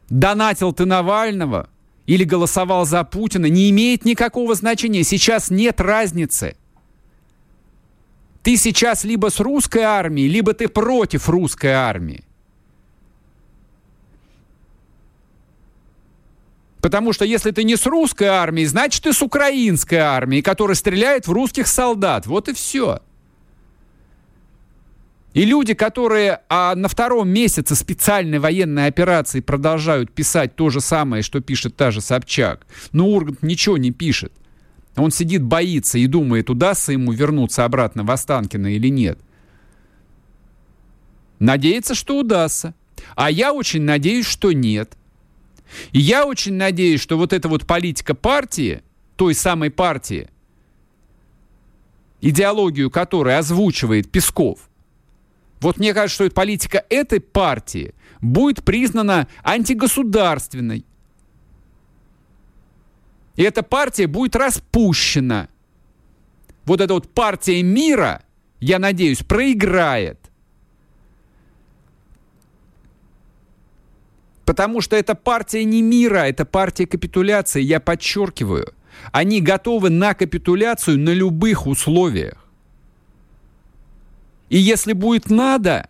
Донатил 0.10 0.74
ты 0.74 0.86
Навального 0.86 1.70
или 2.06 2.24
голосовал 2.24 2.86
за 2.86 3.04
Путина, 3.04 3.48
не 3.48 3.70
имеет 3.72 4.06
никакого 4.06 4.54
значения. 4.56 5.04
Сейчас 5.04 5.50
нет 5.50 5.82
разницы. 5.82 6.56
Ты 8.44 8.58
сейчас 8.58 9.04
либо 9.04 9.30
с 9.32 9.40
русской 9.40 9.82
армией, 9.82 10.28
либо 10.28 10.54
ты 10.54 10.68
против 10.68 11.28
русской 11.28 11.72
армии. 11.72 12.24
Потому 16.80 17.14
что 17.14 17.26
если 17.26 17.50
ты 17.50 17.64
не 17.64 17.76
с 17.76 17.88
русской 17.88 18.28
армией, 18.28 18.68
значит 18.68 19.02
ты 19.02 19.14
с 19.14 19.24
украинской 19.24 19.96
армией, 19.96 20.44
которая 20.44 20.76
стреляет 20.76 21.28
в 21.28 21.32
русских 21.32 21.66
солдат. 21.66 22.28
Вот 22.28 22.48
и 22.48 22.54
все. 22.54 23.00
И 25.36 25.44
люди, 25.44 25.74
которые 25.74 26.40
а, 26.48 26.74
на 26.76 26.88
втором 26.88 27.28
месяце 27.28 27.76
специальной 27.76 28.40
военной 28.40 28.88
операции 28.88 29.42
продолжают 29.42 30.14
писать 30.14 30.56
то 30.56 30.70
же 30.70 30.80
самое, 30.80 31.24
что 31.24 31.42
пишет 31.42 31.76
та 31.76 31.92
же 31.92 32.00
Собчак, 32.00 32.66
но 32.94 33.10
Ургант 33.10 33.44
ничего 33.44 33.78
не 33.78 33.92
пишет. 33.92 34.32
Он 34.96 35.12
сидит, 35.12 35.44
боится 35.44 35.98
и 35.98 36.08
думает, 36.08 36.50
удастся 36.50 36.94
ему 36.94 37.12
вернуться 37.12 37.66
обратно 37.66 38.06
в 38.06 38.12
Останкино 38.12 38.74
или 38.74 38.88
нет. 38.88 39.20
Надеется, 41.40 41.96
что 41.96 42.18
удастся. 42.18 42.74
А 43.18 43.30
я 43.30 43.52
очень 43.52 43.82
надеюсь, 43.82 44.26
что 44.26 44.54
нет. 44.54 44.96
И 45.92 46.00
я 46.00 46.26
очень 46.26 46.54
надеюсь, 46.54 47.02
что 47.02 47.18
вот 47.18 47.34
эта 47.34 47.50
вот 47.50 47.68
политика 47.68 48.16
партии, 48.16 48.84
той 49.18 49.34
самой 49.34 49.70
партии, 49.70 50.30
идеологию 52.22 52.90
которой 52.90 53.38
озвучивает 53.38 54.10
Песков, 54.10 54.70
вот 55.62 55.78
мне 55.78 55.94
кажется, 55.94 56.26
что 56.26 56.34
политика 56.34 56.84
этой 56.90 57.20
партии 57.20 57.94
будет 58.22 58.64
признана 58.64 59.28
антигосударственной, 59.44 60.86
и 63.36 63.44
эта 63.44 63.64
партия 63.64 64.08
будет 64.08 64.36
распущена. 64.36 65.50
Вот 66.66 66.82
эта 66.82 66.94
вот 66.94 67.14
партия 67.14 67.62
мира, 67.62 68.24
я 68.60 68.80
надеюсь, 68.80 69.24
проиграет. 69.24 70.20
Потому 74.46 74.82
что 74.82 74.96
это 74.96 75.16
партия 75.16 75.64
не 75.64 75.82
мира, 75.82 76.20
это 76.20 76.46
партия 76.46 76.86
капитуляции, 76.88 77.62
я 77.62 77.80
подчеркиваю. 77.80 78.74
Они 79.12 79.42
готовы 79.42 79.90
на 79.90 80.14
капитуляцию 80.14 81.00
на 81.00 81.10
любых 81.10 81.68
условиях. 81.68 82.45
И 84.50 84.58
если 84.58 84.94
будет 84.94 85.30
надо, 85.30 85.90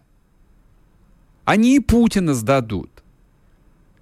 они 1.46 1.76
и 1.76 1.80
Путина 1.80 2.34
сдадут 2.34 2.96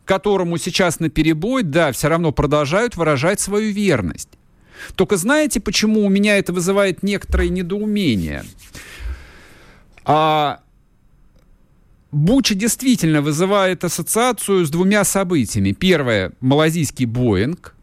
которому 0.06 0.58
сейчас 0.58 1.00
на 1.00 1.10
перебой, 1.10 1.64
да, 1.64 1.92
все 1.92 2.08
равно 2.08 2.32
продолжают 2.32 2.96
выражать 2.96 3.40
свою 3.40 3.72
верность. 3.72 4.30
Только 4.96 5.18
знаете, 5.18 5.60
почему 5.60 6.06
у 6.06 6.10
меня 6.10 6.38
это 6.38 6.52
вызывает 6.52 7.04
некоторое 7.04 7.50
недоумение? 7.50 8.44
А, 10.04 10.60
Буча 12.12 12.54
действительно 12.54 13.22
вызывает 13.22 13.84
ассоциацию 13.84 14.66
с 14.66 14.70
двумя 14.70 15.04
событиями. 15.04 15.72
Первое– 15.72 16.34
малазийский 16.42 17.06
Боинг, 17.06 17.76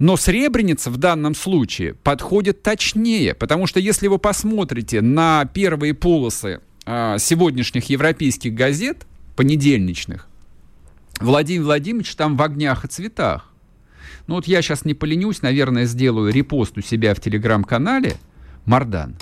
но 0.00 0.16
Сребреница 0.16 0.90
в 0.90 0.96
данном 0.96 1.34
случае 1.34 1.92
подходит 1.92 2.62
точнее, 2.62 3.34
потому 3.34 3.66
что 3.66 3.78
если 3.80 4.08
вы 4.08 4.18
посмотрите 4.18 5.02
на 5.02 5.44
первые 5.44 5.92
полосы 5.92 6.60
а, 6.86 7.18
сегодняшних 7.18 7.90
европейских 7.90 8.54
газет, 8.54 9.06
понедельничных, 9.36 10.26
Владимир 11.20 11.64
Владимирович 11.64 12.14
там 12.14 12.38
в 12.38 12.42
огнях 12.42 12.86
и 12.86 12.88
цветах. 12.88 13.52
Ну 14.26 14.36
вот 14.36 14.46
я 14.46 14.62
сейчас 14.62 14.86
не 14.86 14.94
поленюсь, 14.94 15.42
наверное, 15.42 15.84
сделаю 15.84 16.32
репост 16.32 16.78
у 16.78 16.80
себя 16.80 17.14
в 17.14 17.20
телеграм-канале 17.20 18.16
Мардан. 18.64 19.16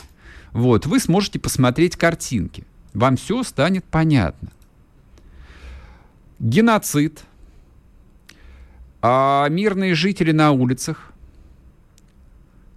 Вот, 0.53 0.87
вы 0.87 1.01
сможете 1.01 1.41
посмотреть 1.41 1.97
картинки. 1.97 2.65
Вам 2.95 3.17
все 3.17 3.43
станет 3.43 3.85
понятно. 3.85 4.51
Геноцид. 6.39 7.25
А 9.01 9.49
мирные 9.49 9.95
жители 9.95 10.33
на 10.33 10.51
улицах. 10.53 11.13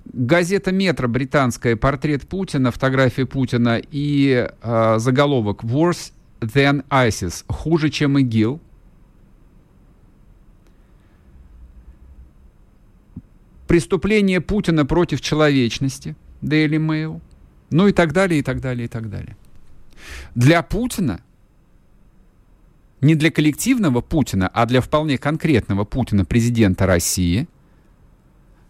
Газета 0.05 0.71
«Метро» 0.71 1.07
британская, 1.07 1.75
портрет 1.75 2.27
Путина, 2.27 2.71
фотография 2.71 3.25
Путина 3.25 3.81
и 3.91 4.49
э, 4.61 4.95
заголовок 4.97 5.63
«Worse 5.63 6.11
than 6.41 6.83
ISIS»– 6.89 7.45
хуже, 7.47 7.89
чем 7.89 8.19
ИГИЛ– 8.19 8.59
преступление 13.71 14.41
Путина 14.41 14.85
против 14.85 15.21
человечности, 15.21 16.17
Daily 16.41 16.77
Mail, 16.77 17.21
ну 17.69 17.87
и 17.87 17.93
так 17.93 18.11
далее, 18.11 18.41
и 18.41 18.43
так 18.43 18.59
далее, 18.59 18.83
и 18.83 18.87
так 18.89 19.09
далее. 19.09 19.37
Для 20.35 20.61
Путина, 20.61 21.21
не 23.01 23.15
для 23.15 23.31
коллективного 23.31 24.01
Путина, 24.01 24.47
а 24.47 24.65
для 24.65 24.79
вполне 24.79 25.17
конкретного 25.17 25.85
Путина, 25.85 26.23
президента 26.23 26.85
России, 26.85 27.47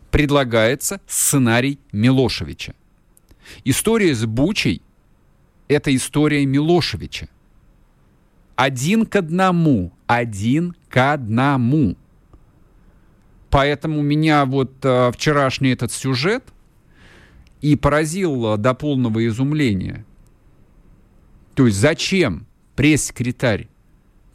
предлагается 0.09 1.01
сценарий 1.07 1.79
Милошевича. 1.91 2.73
История 3.65 4.15
с 4.15 4.25
Бучей– 4.25 4.81
это 5.67 5.93
история 5.95 6.45
Милошевича. 6.45 7.27
Один 8.55 9.05
к 9.05 9.15
одному, 9.15 9.91
один 10.07 10.75
к 10.89 11.13
одному. 11.13 11.95
Поэтому 13.49 14.01
меня 14.01 14.45
вот 14.45 14.73
э, 14.83 15.11
вчерашний 15.11 15.71
этот 15.71 15.91
сюжет 15.91 16.43
и 17.59 17.75
поразил 17.75 18.53
э, 18.53 18.57
до 18.57 18.73
полного 18.73 19.25
изумления. 19.27 20.05
То 21.55 21.65
есть 21.65 21.77
зачем 21.77 22.45
пресс-секретарь 22.75 23.67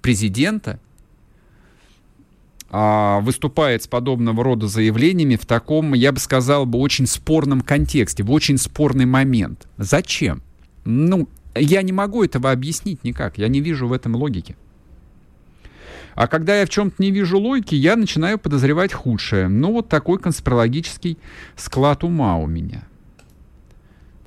президента 0.06 0.78
а, 2.70 3.18
выступает 3.22 3.82
с 3.82 3.88
подобного 3.88 4.44
рода 4.44 4.68
заявлениями 4.68 5.34
в 5.34 5.44
таком, 5.44 5.94
я 5.94 6.12
бы 6.12 6.20
сказал, 6.20 6.64
бы 6.64 6.78
очень 6.78 7.08
спорном 7.08 7.60
контексте, 7.60 8.22
в 8.22 8.30
очень 8.30 8.56
спорный 8.56 9.04
момент. 9.04 9.66
Зачем? 9.78 10.42
Ну, 10.84 11.28
я 11.56 11.82
не 11.82 11.90
могу 11.90 12.22
этого 12.22 12.52
объяснить 12.52 13.02
никак, 13.02 13.36
я 13.36 13.48
не 13.48 13.60
вижу 13.60 13.88
в 13.88 13.92
этом 13.92 14.14
логики. 14.14 14.54
А 16.14 16.28
когда 16.28 16.60
я 16.60 16.66
в 16.66 16.70
чем-то 16.70 17.02
не 17.02 17.10
вижу 17.10 17.40
логики, 17.40 17.74
я 17.74 17.96
начинаю 17.96 18.38
подозревать 18.38 18.92
худшее. 18.92 19.48
Ну, 19.48 19.72
вот 19.72 19.88
такой 19.88 20.20
конспирологический 20.20 21.18
склад 21.56 22.04
ума 22.04 22.38
у 22.38 22.46
меня. 22.46 22.84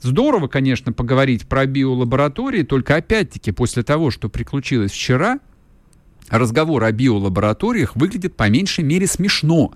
Здорово, 0.02 0.50
конечно, 0.50 0.92
поговорить 0.92 1.48
про 1.48 1.65
биолаборатории, 1.65 2.63
только 2.63 2.98
опять-таки 2.98 3.54
после 3.54 3.84
того, 3.84 4.12
что 4.12 4.28
приключилось 4.28 4.92
вчера, 4.92 5.39
разговор 6.28 6.84
о 6.84 6.92
биолабораториях 6.92 7.96
выглядит 7.96 8.36
по 8.36 8.50
меньшей 8.50 8.84
мере 8.84 9.08
смешно. 9.08 9.74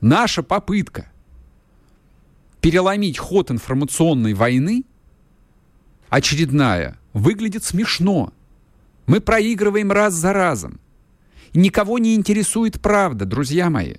Наша 0.00 0.42
попытка 0.42 1.10
переломить 2.60 3.18
ход 3.18 3.50
информационной 3.50 4.34
войны 4.34 4.84
очередная 6.08 6.98
выглядит 7.12 7.64
смешно. 7.64 8.32
Мы 9.06 9.20
проигрываем 9.20 9.90
раз 9.90 10.14
за 10.14 10.32
разом. 10.32 10.80
Никого 11.54 11.98
не 11.98 12.14
интересует 12.14 12.80
правда, 12.80 13.24
друзья 13.24 13.70
мои. 13.70 13.94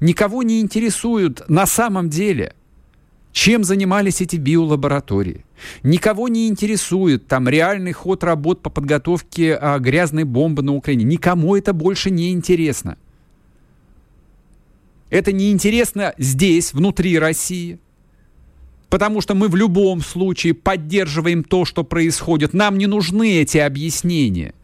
Никого 0.00 0.42
не 0.42 0.60
интересует 0.60 1.48
на 1.48 1.66
самом 1.66 2.08
деле, 2.08 2.54
чем 3.32 3.62
занимались 3.62 4.20
эти 4.20 4.36
биолаборатории. 4.36 5.44
Никого 5.82 6.28
не 6.28 6.48
интересует 6.48 7.26
там 7.26 7.48
реальный 7.48 7.92
ход 7.92 8.24
работ 8.24 8.62
по 8.62 8.70
подготовке 8.70 9.54
а, 9.54 9.78
грязной 9.78 10.24
бомбы 10.24 10.62
на 10.62 10.74
Украине. 10.74 11.04
Никому 11.04 11.56
это 11.56 11.72
больше 11.72 12.10
не 12.10 12.32
интересно. 12.32 12.96
Это 15.10 15.32
не 15.32 15.50
интересно 15.50 16.14
здесь, 16.18 16.72
внутри 16.72 17.18
России. 17.18 17.78
Потому 18.88 19.20
что 19.20 19.34
мы 19.34 19.48
в 19.48 19.56
любом 19.56 20.00
случае 20.00 20.54
поддерживаем 20.54 21.44
то, 21.44 21.64
что 21.64 21.84
происходит. 21.84 22.54
Нам 22.54 22.78
не 22.78 22.86
нужны 22.86 23.36
эти 23.36 23.58
объяснения. 23.58 24.54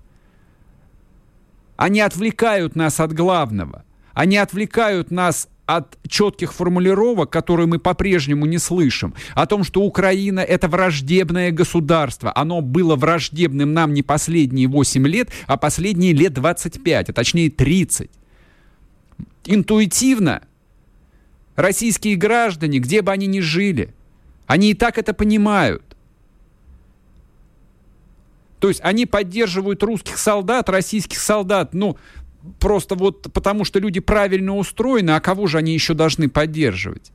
Они 1.77 2.01
отвлекают 2.01 2.77
нас 2.77 3.01
от 3.01 3.13
главного. 3.13 3.85
Они 4.13 4.37
отвлекают 4.37 5.11
нас 5.11 5.49
от 5.67 5.99
четких 6.07 6.53
формулировок, 6.53 7.31
которые 7.31 7.67
мы 7.67 7.79
по-прежнему 7.79 8.47
не 8.47 8.59
слышим, 8.59 9.15
о 9.35 9.47
том, 9.47 9.65
что 9.65 9.83
Украина 9.83 10.41
это 10.41 10.69
враждебное 10.69 11.51
государство. 11.51 12.33
Оно 12.35 12.61
было 12.61 12.97
враждебным 12.97 13.73
нам 13.73 13.95
не 13.95 14.03
последние 14.03 14.69
8 14.69 15.07
лет, 15.07 15.31
а 15.47 15.57
последние 15.57 16.13
лет 16.13 16.35
25, 16.35 17.11
а 17.11 17.13
точнее 17.13 17.51
30. 17.51 18.11
Интуитивно 19.47 20.43
российские 21.57 22.17
граждане, 22.17 22.79
где 22.79 23.03
бы 23.03 23.13
они 23.13 23.27
ни 23.27 23.41
жили, 23.41 23.95
они 24.47 24.71
и 24.71 24.75
так 24.75 24.99
это 24.99 25.15
понимают. 25.15 25.83
То 28.61 28.69
есть 28.69 28.81
они 28.83 29.05
поддерживают 29.05 29.83
русских 29.83 30.19
солдат, 30.19 30.71
российских 30.71 31.19
солдат, 31.19 31.75
ну, 31.75 31.99
просто 32.61 32.95
вот 32.95 33.33
потому, 33.33 33.65
что 33.65 33.79
люди 33.79 34.01
правильно 34.01 34.57
устроены, 34.57 35.11
а 35.11 35.21
кого 35.21 35.47
же 35.47 35.59
они 35.59 35.75
еще 35.75 35.95
должны 35.95 36.29
поддерживать? 36.29 37.13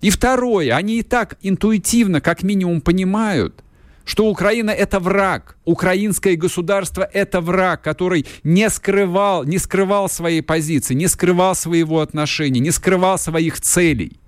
И 0.00 0.10
второе, 0.10 0.74
они 0.74 0.98
и 0.98 1.02
так 1.02 1.38
интуитивно, 1.42 2.20
как 2.20 2.42
минимум, 2.42 2.80
понимают, 2.80 3.62
что 4.04 4.28
Украина 4.28 4.70
это 4.70 4.98
враг, 4.98 5.56
украинское 5.64 6.36
государство 6.36 7.08
это 7.12 7.40
враг, 7.40 7.82
который 7.82 8.26
не 8.42 8.68
скрывал, 8.68 9.44
не 9.44 9.58
скрывал 9.58 10.08
своей 10.08 10.42
позиции, 10.42 10.94
не 10.94 11.06
скрывал 11.06 11.54
своего 11.54 12.00
отношения, 12.00 12.60
не 12.60 12.72
скрывал 12.72 13.18
своих 13.18 13.60
целей. 13.60 14.18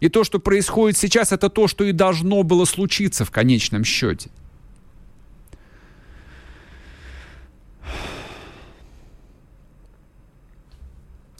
И 0.00 0.08
то, 0.08 0.24
что 0.24 0.40
происходит 0.40 0.98
сейчас, 0.98 1.30
это 1.30 1.48
то, 1.48 1.68
что 1.68 1.84
и 1.84 1.92
должно 1.92 2.42
было 2.42 2.64
случиться 2.64 3.24
в 3.24 3.30
конечном 3.30 3.84
счете. 3.84 4.30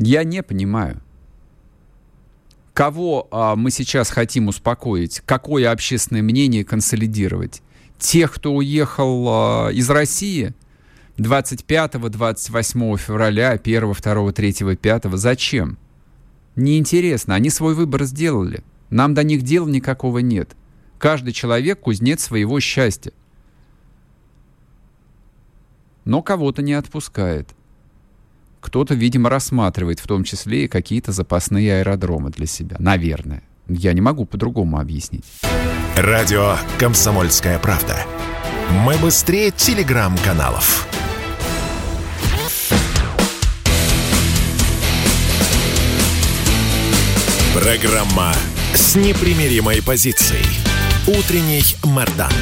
Я 0.05 0.25
не 0.25 0.43
понимаю, 0.43 1.01
кого 2.75 3.29
а, 3.31 3.55
мы 3.55 3.71
сейчас 3.71 4.11
хотим 4.11 4.49
успокоить, 4.49 5.23
какое 5.25 5.71
общественное 5.71 6.23
мнение 6.23 6.65
консолидировать. 6.65 7.63
Тех, 8.01 8.33
кто 8.33 8.53
уехал 8.53 9.27
а, 9.29 9.69
из 9.69 9.89
России 9.89 10.55
25-28 11.19 12.99
февраля, 12.99 13.51
1, 13.51 13.95
2, 13.95 14.33
3, 14.33 14.77
5. 14.77 15.05
Зачем? 15.13 15.79
Неинтересно. 16.57 17.37
Они 17.37 17.49
свой 17.49 17.75
выбор 17.77 18.03
сделали. 18.03 18.65
Нам 18.91 19.15
до 19.15 19.23
них 19.23 19.43
дела 19.43 19.69
никакого 19.69 20.19
нет. 20.19 20.57
Каждый 20.99 21.33
человек 21.33 21.79
кузнец 21.79 22.25
своего 22.25 22.59
счастья. 22.59 23.13
Но 26.05 26.23
кого-то 26.23 26.61
не 26.61 26.73
отпускает 26.73 27.55
кто-то, 28.63 28.95
видимо, 28.95 29.29
рассматривает 29.29 29.99
в 29.99 30.07
том 30.07 30.25
числе 30.25 30.65
и 30.65 30.69
какие-то 30.69 31.13
запасные 31.13 31.81
аэродромы 31.81 32.31
для 32.31 32.47
себя. 32.47 32.77
Наверное. 32.79 33.43
Я 33.69 33.93
не 33.93 34.01
могу 34.01 34.25
по-другому 34.25 34.79
объяснить. 34.79 35.25
Радио 35.97 36.57
«Комсомольская 36.79 37.59
правда». 37.59 37.97
Мы 38.85 38.97
быстрее 38.99 39.51
телеграм-каналов. 39.51 40.89
Программа 47.55 48.33
с 48.75 48.97
непримиримой 48.97 49.83
позицией. 49.83 50.47
Утренний 51.07 51.65
Мордан. 51.85 52.33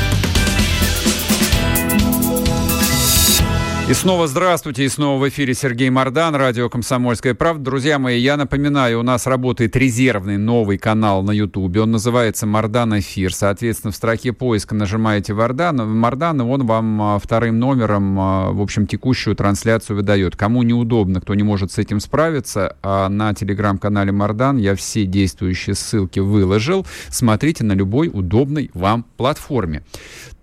И 3.90 3.92
снова 3.92 4.29
здравствуйте, 4.29 4.85
и 4.85 4.88
снова 4.88 5.20
в 5.20 5.29
эфире 5.29 5.53
Сергей 5.53 5.90
Мордан, 5.90 6.37
радио 6.37 6.68
«Комсомольская 6.68 7.35
правда». 7.35 7.64
Друзья 7.64 7.98
мои, 7.98 8.20
я 8.20 8.37
напоминаю, 8.37 9.00
у 9.00 9.03
нас 9.03 9.26
работает 9.26 9.74
резервный 9.74 10.38
новый 10.38 10.79
канал 10.79 11.24
на 11.24 11.33
Ютубе, 11.33 11.81
он 11.81 11.90
называется 11.90 12.46
«Мордан 12.46 13.00
Эфир». 13.00 13.35
Соответственно, 13.35 13.90
в 13.90 13.96
строке 13.96 14.33
поиска 14.33 14.76
нажимаете 14.76 15.35
«Мордан», 15.35 15.98
Мордан, 15.98 16.40
и 16.40 16.44
он 16.44 16.66
вам 16.66 17.03
а, 17.03 17.18
вторым 17.18 17.59
номером, 17.59 18.20
а, 18.20 18.53
в 18.53 18.61
общем, 18.62 18.87
текущую 18.87 19.35
трансляцию 19.35 19.96
выдает. 19.96 20.37
Кому 20.37 20.62
неудобно, 20.62 21.20
кто 21.20 21.35
не 21.35 21.42
может 21.42 21.72
с 21.72 21.79
этим 21.79 21.98
справиться, 21.98 22.76
а 22.85 23.09
на 23.09 23.35
телеграм-канале 23.35 24.12
«Мордан» 24.12 24.57
я 24.59 24.76
все 24.76 25.05
действующие 25.05 25.74
ссылки 25.74 26.20
выложил. 26.20 26.87
Смотрите 27.09 27.64
на 27.64 27.72
любой 27.72 28.09
удобной 28.09 28.70
вам 28.72 29.05
платформе. 29.16 29.83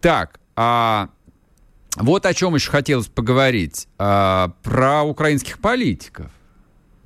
Так, 0.01 0.37
а 0.57 1.07
вот 1.97 2.25
о 2.25 2.33
чем 2.33 2.55
еще 2.55 2.71
хотелось 2.71 3.07
поговорить. 3.07 3.87
А, 3.97 4.51
про 4.63 5.03
украинских 5.03 5.59
политиков. 5.59 6.31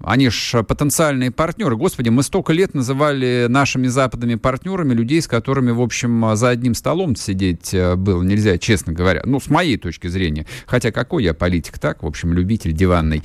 Они 0.04 0.30
же 0.30 0.64
потенциальные 0.64 1.32
партнеры. 1.32 1.76
Господи, 1.76 2.10
мы 2.10 2.24
столько 2.24 2.54
лет 2.54 2.74
называли 2.74 3.46
нашими 3.48 3.88
западными 3.88 4.36
партнерами 4.36 4.94
людей, 4.94 5.22
с 5.22 5.28
которыми, 5.28 5.72
в 5.72 5.82
общем, 5.82 6.36
за 6.36 6.50
одним 6.50 6.74
столом 6.74 7.16
сидеть 7.16 7.74
э, 7.74 7.96
было 7.96 8.24
нельзя, 8.24 8.58
честно 8.58 8.94
говоря. 8.94 9.22
Ну, 9.26 9.40
с 9.40 9.50
моей 9.50 9.78
точки 9.78 10.08
зрения. 10.08 10.48
Хотя 10.66 10.92
какой 10.92 11.24
я 11.24 11.34
политик, 11.34 11.78
так, 11.78 12.02
в 12.04 12.08
общем, 12.08 12.34
любитель 12.34 12.72
диванный. 12.72 13.24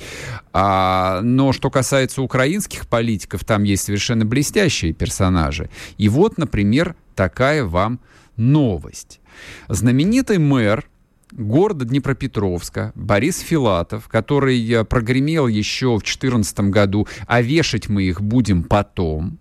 А, 0.53 1.21
но 1.21 1.51
что 1.51 1.71
касается 1.71 2.21
украинских 2.21 2.87
политиков, 2.87 3.43
там 3.43 3.63
есть 3.63 3.83
совершенно 3.83 4.25
блестящие 4.25 4.93
персонажи. 4.93 5.69
И 5.97 6.09
вот, 6.09 6.37
например, 6.37 6.95
такая 7.15 7.63
вам 7.63 7.99
новость. 8.35 9.19
Знаменитый 9.67 10.37
мэр 10.37 10.85
города 11.31 11.85
Днепропетровска 11.85 12.91
Борис 12.95 13.39
Филатов, 13.39 14.07
который 14.07 14.71
э, 14.71 14.83
прогремел 14.83 15.47
еще 15.47 15.95
в 15.95 16.03
2014 16.03 16.59
году, 16.71 17.07
а 17.27 17.41
вешать 17.41 17.89
мы 17.89 18.03
их 18.03 18.21
будем 18.21 18.63
потом, 18.63 19.39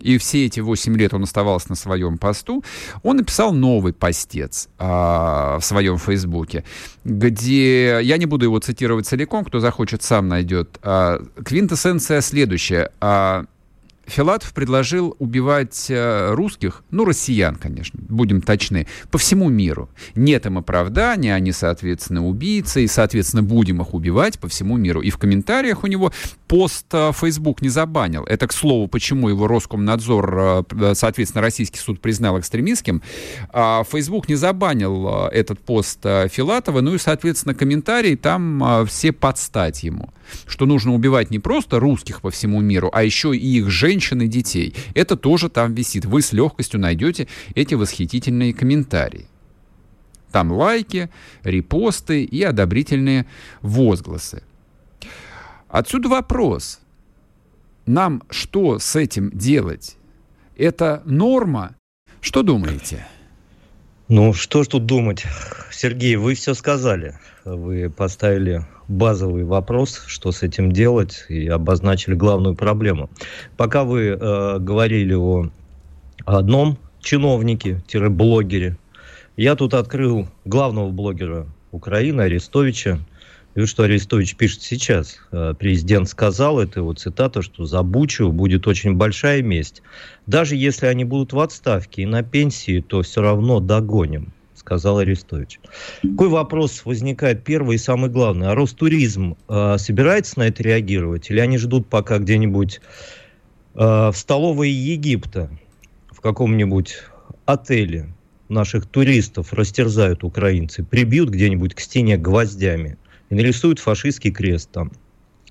и 0.00 0.18
все 0.18 0.46
эти 0.46 0.60
8 0.60 0.96
лет 0.96 1.14
он 1.14 1.22
оставался 1.22 1.70
на 1.70 1.74
своем 1.74 2.18
посту, 2.18 2.64
он 3.02 3.18
написал 3.18 3.52
новый 3.52 3.92
постец 3.92 4.68
а, 4.78 5.58
в 5.58 5.64
своем 5.64 5.98
фейсбуке, 5.98 6.64
где, 7.04 8.00
я 8.02 8.16
не 8.16 8.26
буду 8.26 8.46
его 8.46 8.58
цитировать 8.58 9.06
целиком, 9.06 9.44
кто 9.44 9.60
захочет, 9.60 10.02
сам 10.02 10.28
найдет. 10.28 10.78
А, 10.82 11.22
квинтэссенция 11.44 12.20
следующая. 12.20 12.90
А, 13.00 13.44
Филатов 14.10 14.52
предложил 14.52 15.16
убивать 15.18 15.86
э, 15.88 16.34
русских, 16.34 16.82
ну, 16.90 17.04
россиян, 17.04 17.56
конечно, 17.56 17.98
будем 18.08 18.42
точны, 18.42 18.86
по 19.10 19.18
всему 19.18 19.48
миру. 19.48 19.88
Нет 20.14 20.46
им 20.46 20.58
оправдания, 20.58 21.34
они, 21.34 21.52
соответственно, 21.52 22.26
убийцы, 22.26 22.84
и, 22.84 22.86
соответственно, 22.86 23.42
будем 23.42 23.80
их 23.80 23.94
убивать 23.94 24.38
по 24.38 24.48
всему 24.48 24.76
миру. 24.76 25.00
И 25.00 25.10
в 25.10 25.18
комментариях 25.18 25.84
у 25.84 25.86
него 25.86 26.12
пост 26.48 26.86
э, 26.92 27.12
Facebook 27.14 27.62
не 27.62 27.68
забанил. 27.68 28.24
Это, 28.24 28.46
к 28.46 28.52
слову, 28.52 28.88
почему 28.88 29.28
его 29.28 29.46
Роскомнадзор, 29.46 30.66
э, 30.70 30.94
соответственно, 30.94 31.42
российский 31.42 31.78
суд 31.78 32.00
признал 32.00 32.38
экстремистским. 32.38 33.02
А 33.50 33.84
Facebook 33.84 34.28
не 34.28 34.34
забанил 34.34 35.28
этот 35.32 35.60
пост 35.60 36.00
Филатова, 36.02 36.80
ну 36.80 36.94
и, 36.94 36.98
соответственно, 36.98 37.54
комментарии 37.54 38.16
там 38.16 38.86
все 38.86 39.12
подстать 39.12 39.82
ему 39.82 40.10
что 40.46 40.66
нужно 40.66 40.94
убивать 40.94 41.30
не 41.30 41.38
просто 41.38 41.80
русских 41.80 42.20
по 42.20 42.30
всему 42.30 42.60
миру, 42.60 42.90
а 42.92 43.02
еще 43.02 43.36
и 43.36 43.58
их 43.58 43.70
женщин 43.70 43.99
и 44.00 44.28
детей. 44.28 44.74
Это 44.94 45.16
тоже 45.16 45.48
там 45.48 45.74
висит. 45.74 46.04
Вы 46.04 46.22
с 46.22 46.32
легкостью 46.32 46.80
найдете 46.80 47.28
эти 47.54 47.74
восхитительные 47.74 48.52
комментарии. 48.54 49.26
Там 50.32 50.52
лайки, 50.52 51.10
репосты 51.42 52.24
и 52.24 52.42
одобрительные 52.42 53.26
возгласы. 53.62 54.42
Отсюда 55.68 56.08
вопрос. 56.08 56.80
Нам 57.86 58.22
что 58.30 58.78
с 58.78 58.96
этим 58.96 59.30
делать? 59.30 59.96
Это 60.56 61.02
норма? 61.04 61.76
Что 62.20 62.42
думаете? 62.42 63.06
Ну, 64.12 64.32
что 64.32 64.64
ж 64.64 64.66
тут 64.66 64.86
думать? 64.86 65.24
Сергей, 65.70 66.16
вы 66.16 66.34
все 66.34 66.54
сказали. 66.54 67.14
Вы 67.44 67.88
поставили 67.90 68.66
базовый 68.88 69.44
вопрос, 69.44 70.02
что 70.08 70.32
с 70.32 70.42
этим 70.42 70.72
делать, 70.72 71.26
и 71.28 71.46
обозначили 71.46 72.16
главную 72.16 72.56
проблему. 72.56 73.08
Пока 73.56 73.84
вы 73.84 74.06
э, 74.06 74.58
говорили 74.58 75.14
о 75.14 75.48
одном 76.24 76.76
чиновнике-блогере, 77.00 78.76
я 79.36 79.54
тут 79.54 79.74
открыл 79.74 80.26
главного 80.44 80.90
блогера 80.90 81.46
Украины 81.70 82.22
Арестовича. 82.22 82.98
И 83.54 83.60
вот 83.60 83.68
что 83.68 83.82
Арестович 83.82 84.36
пишет 84.36 84.62
сейчас. 84.62 85.18
Э, 85.32 85.54
президент 85.58 86.08
сказал, 86.08 86.60
это 86.60 86.80
его 86.80 86.92
цитата, 86.92 87.42
что 87.42 87.64
за 87.64 87.82
Бучу 87.82 88.30
будет 88.30 88.66
очень 88.66 88.94
большая 88.94 89.42
месть. 89.42 89.82
Даже 90.26 90.54
если 90.54 90.86
они 90.86 91.04
будут 91.04 91.32
в 91.32 91.40
отставке 91.40 92.02
и 92.02 92.06
на 92.06 92.22
пенсии, 92.22 92.80
то 92.80 93.02
все 93.02 93.22
равно 93.22 93.60
догоним 93.60 94.32
сказал 94.54 94.98
Арестович. 94.98 95.58
Какой 96.02 96.28
вопрос 96.28 96.84
возникает 96.84 97.42
первый 97.42 97.76
и 97.76 97.78
самый 97.78 98.10
главный? 98.10 98.48
А 98.48 98.54
Ростуризм 98.54 99.36
э, 99.48 99.76
собирается 99.78 100.38
на 100.38 100.44
это 100.44 100.62
реагировать? 100.62 101.30
Или 101.30 101.40
они 101.40 101.58
ждут, 101.58 101.88
пока 101.88 102.18
где-нибудь 102.18 102.80
э, 103.74 103.78
в 103.78 104.14
столовой 104.14 104.70
Египта, 104.70 105.50
в 106.10 106.20
каком-нибудь 106.20 106.98
отеле 107.46 108.12
наших 108.48 108.86
туристов 108.86 109.52
растерзают 109.52 110.22
украинцы, 110.24 110.84
прибьют 110.84 111.30
где-нибудь 111.30 111.74
к 111.74 111.80
стене 111.80 112.16
гвоздями 112.16 112.98
и 113.30 113.34
нарисуют 113.34 113.78
фашистский 113.78 114.30
крест 114.30 114.70
там 114.70 114.92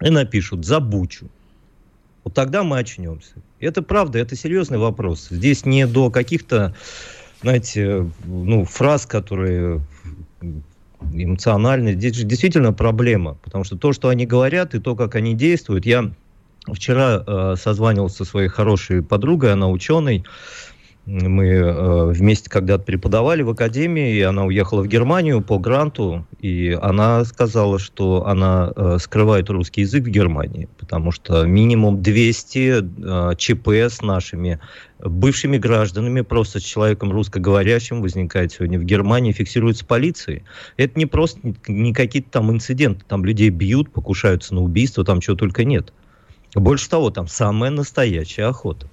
и 0.01 0.09
напишут 0.09 0.65
«За 0.65 0.79
Бучу». 0.79 1.29
Вот 2.23 2.33
тогда 2.33 2.63
мы 2.63 2.77
очнемся. 2.77 3.33
Это 3.59 3.81
правда, 3.81 4.19
это 4.19 4.35
серьезный 4.35 4.77
вопрос. 4.77 5.27
Здесь 5.29 5.65
не 5.65 5.87
до 5.87 6.11
каких-то 6.11 6.75
знаете, 7.41 8.09
ну, 8.25 8.65
фраз, 8.65 9.05
которые 9.05 9.81
эмоциональные. 11.13 11.95
Здесь 11.95 12.15
же 12.15 12.23
действительно 12.25 12.73
проблема, 12.73 13.35
потому 13.43 13.63
что 13.63 13.77
то, 13.77 13.93
что 13.93 14.09
они 14.09 14.25
говорят, 14.25 14.75
и 14.75 14.79
то, 14.79 14.95
как 14.95 15.15
они 15.15 15.33
действуют, 15.33 15.85
я 15.85 16.11
вчера 16.67 17.23
э, 17.25 17.55
созванивался 17.57 18.17
со 18.17 18.25
своей 18.25 18.49
хорошей 18.49 19.01
подругой, 19.01 19.53
она 19.53 19.69
ученый, 19.69 20.25
мы 21.10 21.45
э, 21.48 22.06
вместе 22.12 22.50
когда-то 22.50 22.84
преподавали 22.84 23.41
в 23.41 23.50
академии, 23.50 24.13
и 24.13 24.22
она 24.22 24.45
уехала 24.45 24.84
в 24.84 24.88
Германию 24.88 25.41
по 25.41 25.58
гранту, 25.58 26.28
и 26.39 26.78
она 26.80 27.26
сказала, 27.26 27.80
что 27.80 28.28
она 28.28 28.72
э, 28.76 28.98
скрывает 29.00 29.50
русский 29.50 29.82
язык 29.82 30.04
в 30.04 30.10
Германии, 30.10 30.69
потому 30.78 31.12
что 31.12 31.45
минимум 31.45 32.04
200 32.04 33.32
э, 33.32 33.36
ЧП 33.38 33.69
с 33.69 34.02
нашими 34.04 34.60
бывшими 35.00 35.58
гражданами, 35.58 36.22
просто 36.22 36.60
с 36.60 36.63
человеком 36.63 37.12
русскоговорящим 37.12 38.02
возникает 38.02 38.52
сегодня 38.52 38.78
в 38.78 38.84
Германии, 38.84 39.32
фиксируется 39.32 39.86
полицией. 39.86 40.43
Это 40.78 41.00
не 41.00 41.08
просто 41.08 41.39
не 41.67 41.93
какие-то 41.93 42.30
там 42.30 42.52
инциденты, 42.52 43.04
там 43.08 43.26
людей 43.26 43.50
бьют, 43.50 43.91
покушаются 43.91 44.54
на 44.54 44.62
убийство, 44.62 45.04
там 45.04 45.22
чего 45.22 45.36
только 45.36 45.63
нет. 45.63 45.91
Больше 46.54 46.88
того, 46.89 47.10
там 47.10 47.28
самая 47.28 47.72
настоящая 47.72 48.45
охота. 48.45 48.88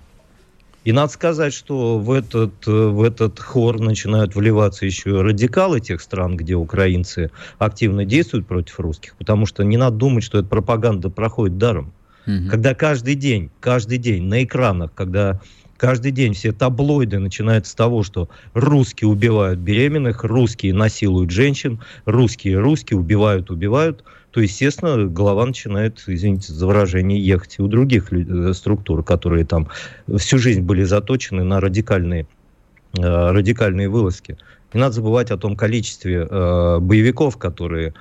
И 0.87 0.93
надо 0.93 1.13
сказать, 1.13 1.53
что 1.53 1.99
в 1.99 2.13
этот, 2.13 2.65
в 2.65 3.03
этот 3.03 3.41
хор 3.41 3.81
начинают 3.81 4.37
вливаться 4.37 4.87
еще 4.87 5.21
радикалы 5.21 5.81
тех 5.81 6.01
стран, 6.01 6.37
где 6.37 6.55
украинцы 6.55 7.33
активно 7.59 8.05
действуют 8.05 8.47
против 8.47 8.79
русских, 8.79 9.17
потому 9.17 9.47
что 9.47 9.65
не 9.65 9.77
надо 9.77 9.97
думать, 9.97 10.23
что 10.23 10.39
эта 10.39 10.47
пропаганда 10.47 11.11
проходит 11.11 11.59
даром. 11.59 11.93
Угу. 12.29 12.51
Когда 12.51 12.73
каждый 12.77 13.17
день, 13.17 13.51
каждый 13.59 13.99
день 13.99 14.29
на 14.29 14.45
экранах, 14.45 14.93
когда 14.95 15.41
каждый 15.77 16.13
день 16.13 16.35
все 16.35 16.53
таблоиды 16.53 17.19
начинают 17.19 17.67
с 17.67 17.75
того, 17.75 18.03
что 18.03 18.29
русские 18.55 19.09
убивают 19.09 19.59
беременных, 19.59 20.25
русские 20.25 20.75
насилуют 20.75 21.31
женщин, 21.31 21.81
русские 22.05 22.59
русские 22.59 22.99
убивают, 22.99 23.51
убивают– 23.51 24.05
то, 24.37 24.43
естественно, 24.43 25.07
голова 25.07 25.47
начинает, 25.47 26.05
извините 26.07 26.53
за 26.53 26.67
выражение, 26.67 27.19
ехать 27.19 27.55
и 27.59 27.63
у 27.63 27.69
других 27.69 28.13
э, 28.13 28.53
структур, 28.53 29.03
которые 29.03 29.47
там 29.47 29.69
всю 30.15 30.37
жизнь 30.37 30.61
были 30.61 30.83
заточены 30.83 31.43
на 31.43 31.59
радикальные, 31.59 32.27
э, 32.99 33.01
радикальные 33.01 33.89
вылазки. 33.89 34.37
Не 34.75 34.81
надо 34.81 34.97
забывать 34.97 35.31
о 35.31 35.39
том 35.39 35.57
количестве 35.57 36.29
э, 36.31 36.79
боевиков, 36.81 37.39
которые 37.39 37.95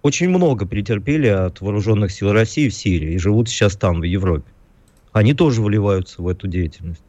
очень 0.00 0.30
много 0.30 0.64
претерпели 0.64 1.26
от 1.26 1.60
вооруженных 1.60 2.12
сил 2.12 2.32
России 2.32 2.70
в 2.70 2.74
Сирии 2.74 3.12
и 3.12 3.18
живут 3.18 3.50
сейчас 3.50 3.76
там, 3.76 4.00
в 4.00 4.04
Европе. 4.04 4.50
Они 5.12 5.34
тоже 5.34 5.60
вливаются 5.60 6.22
в 6.22 6.28
эту 6.28 6.46
деятельность. 6.48 7.04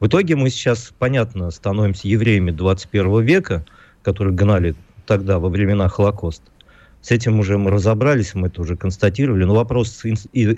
В 0.00 0.06
итоге 0.06 0.36
мы 0.36 0.50
сейчас, 0.50 0.92
понятно, 0.98 1.50
становимся 1.50 2.08
евреями 2.08 2.50
21 2.50 3.22
века, 3.22 3.64
которые 4.02 4.34
гнали 4.34 4.74
тогда, 5.06 5.38
во 5.38 5.48
времена 5.48 5.88
Холокоста. 5.88 6.50
С 7.00 7.10
этим 7.10 7.38
уже 7.38 7.58
мы 7.58 7.70
разобрались, 7.70 8.34
мы 8.34 8.48
это 8.48 8.62
уже 8.62 8.76
констатировали. 8.76 9.44
Но 9.44 9.54
вопрос 9.54 10.02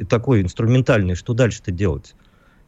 такой 0.09 0.43
инструментальный, 0.43 1.17
что 1.17 1.35
дальше-то 1.35 1.73
делать? 1.73 2.15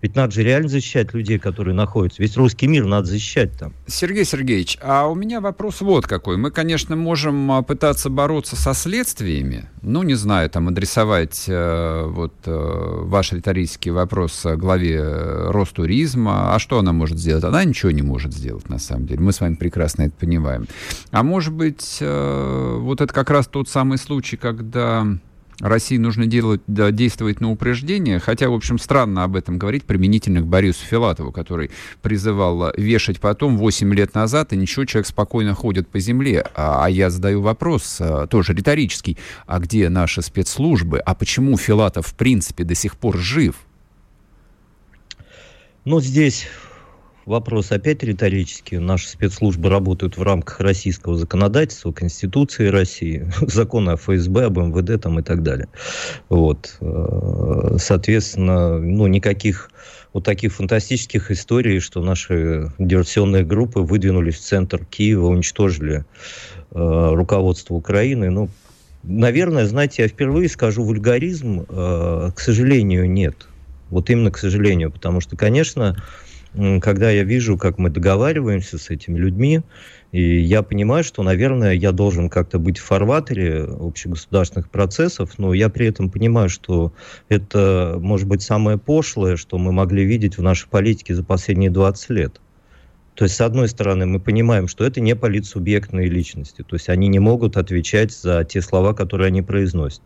Ведь 0.01 0.15
надо 0.15 0.33
же 0.33 0.45
реально 0.45 0.69
защищать 0.69 1.13
людей, 1.13 1.39
которые 1.39 1.75
находятся. 1.75 2.23
Весь 2.23 2.37
русский 2.37 2.69
мир 2.69 2.85
надо 2.85 3.07
защищать 3.09 3.59
там. 3.59 3.73
Сергей 3.87 4.25
Сергеевич, 4.25 4.79
а 4.81 5.07
у 5.07 5.17
меня 5.17 5.41
вопрос 5.41 5.81
вот 5.81 6.07
какой. 6.07 6.37
Мы, 6.37 6.53
конечно, 6.53 6.95
можем 6.95 7.51
а, 7.51 7.63
пытаться 7.63 8.09
бороться 8.09 8.55
со 8.55 8.75
следствиями, 8.75 9.69
ну, 9.83 10.03
не 10.05 10.15
знаю, 10.15 10.51
там, 10.51 10.69
адресовать 10.69 11.45
э, 11.49 12.05
вот 12.07 12.35
э, 12.47 12.53
ваш 13.05 13.33
риторический 13.33 13.91
вопрос 13.91 14.45
главе 14.45 14.99
э, 15.01 15.51
Ростуризма. 15.51 16.55
А 16.55 16.59
что 16.59 16.79
она 16.79 16.93
может 16.93 17.19
сделать? 17.19 17.45
Она 17.45 17.65
ничего 17.65 17.91
не 17.91 18.03
может 18.03 18.33
сделать, 18.33 18.69
на 18.69 18.79
самом 18.79 19.07
деле. 19.07 19.21
Мы 19.21 19.33
с 19.33 19.41
вами 19.41 19.55
прекрасно 19.55 20.03
это 20.03 20.15
понимаем. 20.15 20.67
А 21.11 21.23
может 21.23 21.53
быть, 21.53 21.99
э, 22.01 22.77
вот 22.81 23.01
это 23.01 23.13
как 23.13 23.31
раз 23.31 23.49
тот 23.49 23.69
самый 23.69 23.99
случай, 23.99 24.37
когда 24.37 25.07
России 25.61 25.97
нужно 25.97 26.27
делать, 26.27 26.61
да, 26.67 26.91
действовать 26.91 27.41
на 27.41 27.51
упреждение, 27.51 28.21
хотя, 28.21 28.49
в 28.49 28.55
общем, 28.55 28.79
странно 28.79 29.25
об 29.25 29.35
этом 29.35 29.59
говорить 29.59 29.85
применительно 29.85 30.41
к 30.41 30.47
Борису 30.47 30.85
Филатову, 30.85 31.33
который 31.33 31.71
призывал 32.01 32.73
вешать 32.77 33.21
потом 33.21 33.57
8 33.57 33.93
лет 33.95 34.15
назад, 34.15 34.53
и 34.53 34.57
ничего, 34.57 34.85
человек 34.85 35.09
спокойно 35.09 35.55
ходит 35.55 35.89
по 35.89 35.99
земле. 35.99 36.47
А, 36.55 36.85
а 36.85 36.91
я 36.91 37.11
задаю 37.11 37.41
вопрос, 37.41 37.99
а, 38.01 38.27
тоже 38.27 38.53
риторический, 38.53 39.19
а 39.47 39.59
где 39.59 39.89
наши 39.89 40.23
спецслужбы? 40.23 41.01
А 41.01 41.15
почему 41.15 41.57
Филатов, 41.57 42.07
в 42.07 42.15
принципе, 42.15 42.63
до 42.63 42.75
сих 42.75 42.97
пор 42.97 43.19
жив? 43.19 43.57
Ну, 45.85 46.01
здесь 46.01 46.47
вопрос 47.29 47.71
опять 47.73 48.03
риторический. 48.03 48.79
Наши 48.79 49.09
спецслужбы 49.09 49.69
работают 49.69 50.17
в 50.17 50.23
рамках 50.23 50.61
российского 50.61 51.17
законодательства, 51.17 51.93
Конституции 51.93 52.69
России, 52.69 53.31
закона 53.43 53.93
о 53.93 53.97
ФСБ, 53.97 54.47
об 54.47 54.59
МВД 54.59 55.01
там 55.01 55.21
и 55.21 55.23
так 55.23 55.43
далее. 55.43 55.69
Вот. 56.29 56.77
Э, 56.81 57.77
соответственно, 57.79 58.79
ну, 58.79 59.07
никаких 59.07 59.71
вот 60.15 60.25
таких 60.25 60.55
фантастических 60.55 61.31
историй, 61.31 61.81
что 61.81 62.03
наши 62.03 62.73
диверсионные 62.79 63.45
группы 63.45 63.81
выдвинулись 63.81 64.37
в 64.37 64.41
центр 64.41 64.85
Киева, 64.87 65.27
уничтожили 65.27 66.07
э, 66.71 67.11
руководство 67.15 67.75
Украины. 67.75 68.31
Ну, 68.31 68.49
наверное, 69.03 69.67
знаете, 69.67 70.03
я 70.03 70.09
впервые 70.09 70.49
скажу 70.49 70.83
вульгаризм, 70.83 71.67
э, 71.69 72.31
к 72.35 72.41
сожалению, 72.41 73.09
нет. 73.11 73.47
Вот 73.91 74.09
именно 74.11 74.31
к 74.31 74.39
сожалению, 74.39 74.91
потому 74.91 75.21
что, 75.21 75.37
конечно, 75.37 75.97
когда 76.55 77.11
я 77.11 77.25
вижу, 77.25 77.57
как 77.57 77.79
мы 77.79 77.91
договариваемся 77.91 78.79
с 78.79 78.91
этими 78.91 79.19
людьми, 79.19 79.63
и 80.11 80.41
я 80.41 80.63
понимаю, 80.63 81.05
что, 81.05 81.23
наверное, 81.23 81.73
я 81.73 81.93
должен 81.93 82.31
как-то 82.31 82.59
быть 82.59 82.79
в 82.79 82.85
фарватере 82.85 83.65
общегосударственных 83.65 84.71
процессов, 84.71 85.39
но 85.39 85.53
я 85.53 85.69
при 85.69 85.87
этом 85.87 86.11
понимаю, 86.11 86.49
что 86.49 86.93
это, 87.29 87.99
может 88.01 88.27
быть, 88.27 88.43
самое 88.43 88.79
пошлое, 88.79 89.37
что 89.37 89.59
мы 89.59 89.73
могли 89.73 90.05
видеть 90.05 90.39
в 90.39 90.43
нашей 90.43 90.69
политике 90.69 91.15
за 91.15 91.25
последние 91.25 91.71
20 91.71 92.11
лет. 92.11 92.41
То 93.15 93.25
есть, 93.25 93.35
с 93.35 93.41
одной 93.41 93.69
стороны, 93.69 94.07
мы 94.07 94.21
понимаем, 94.21 94.69
что 94.69 94.85
это 94.85 95.01
не 95.01 95.15
политсубъектные 95.15 96.09
личности, 96.09 96.63
то 96.63 96.77
есть 96.77 96.89
они 96.89 97.09
не 97.09 97.19
могут 97.19 97.57
отвечать 97.57 98.13
за 98.13 98.45
те 98.45 98.63
слова, 98.63 98.95
которые 98.95 99.27
они 99.27 99.43
произносят. 99.43 100.03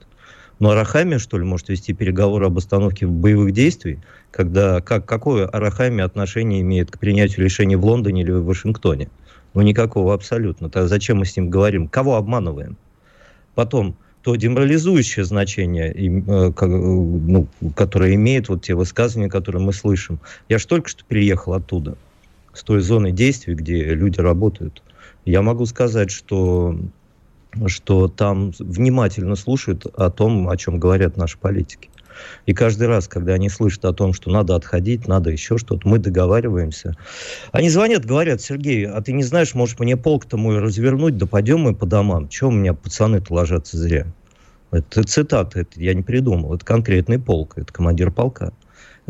Но 0.62 0.70
Арахами, 0.70 1.16
что 1.16 1.38
ли, 1.38 1.44
может 1.44 1.70
вести 1.70 1.92
переговоры 1.92 2.46
об 2.46 2.57
остановке 2.57 3.05
боевых 3.05 3.51
действий, 3.51 3.98
когда 4.31 4.81
как, 4.81 5.05
какое 5.07 5.44
Арахами 5.48 6.05
отношение 6.05 6.61
имеет 6.61 6.88
к 6.88 7.01
принятию 7.01 7.44
решений 7.44 7.75
в 7.75 7.85
Лондоне 7.85 8.22
или 8.22 8.31
в 8.31 8.44
Вашингтоне? 8.44 9.09
Ну, 9.55 9.62
никакого 9.62 10.14
абсолютно. 10.14 10.70
Тогда 10.70 10.87
зачем 10.87 11.18
мы 11.18 11.25
с 11.25 11.37
ним 11.37 11.51
говорим? 11.51 11.88
Кого 11.88 12.14
обманываем? 12.14 12.77
Потом, 13.57 13.96
то 14.22 14.37
деморализующее 14.37 15.25
значение, 15.25 15.92
э, 15.92 16.53
ну, 16.64 17.48
которое 17.75 18.14
имеет 18.14 18.48
вот 18.48 18.62
те 18.62 18.77
высказывания, 18.77 19.29
которые 19.29 19.64
мы 19.64 19.72
слышим. 19.72 20.20
Я 20.48 20.61
же 20.61 20.68
только 20.68 20.88
что 20.88 21.05
приехал 21.05 21.55
оттуда, 21.55 21.96
с 22.55 22.62
той 22.62 22.83
зоны 22.83 23.11
действий, 23.11 23.57
где 23.57 23.83
люди 23.96 24.20
работают. 24.20 24.81
Я 25.25 25.42
могу 25.42 25.66
сказать, 25.66 26.12
что 26.12 26.79
что 27.67 28.09
там 28.09 28.53
внимательно 28.59 29.37
слушают 29.37 29.87
о 29.87 30.11
том, 30.11 30.49
о 30.49 30.57
чем 30.57 30.79
говорят 30.79 31.17
наши 31.17 31.38
политики. 31.38 31.91
И 32.47 32.53
каждый 32.53 32.88
раз, 32.88 33.09
когда 33.09 33.35
они 33.35 33.49
слышат 33.49 33.85
о 33.85 33.93
том, 33.93 34.12
что 34.12 34.31
надо 34.31 34.55
отходить, 34.55 35.09
надо 35.09 35.31
еще 35.31 35.59
что-то, 35.59 35.88
мы 35.88 35.99
договариваемся. 35.99 36.97
Они 37.53 37.69
звонят, 37.69 38.05
говорят, 38.05 38.41
Сергей, 38.41 38.87
а 38.87 39.01
ты 39.01 39.12
не 39.12 39.23
знаешь, 39.23 39.55
может, 39.55 39.81
мне 39.81 39.97
полк-то 39.97 40.37
мой 40.37 40.59
развернуть, 40.59 41.17
да 41.17 41.27
пойдем 41.27 41.61
мы 41.61 41.75
по 41.75 41.87
домам. 41.87 42.29
Чего 42.29 42.51
у 42.51 42.53
меня 42.53 42.75
пацаны-то 42.75 43.35
ложатся 43.35 43.77
зря? 43.77 44.07
Это 44.71 45.05
цитата, 45.05 45.61
это 45.61 45.81
я 45.81 45.95
не 45.95 46.03
придумал. 46.03 46.55
Это 46.55 46.65
конкретный 46.65 47.19
полк, 47.19 47.55
это 47.57 47.73
командир 47.73 48.11
полка. 48.11 48.53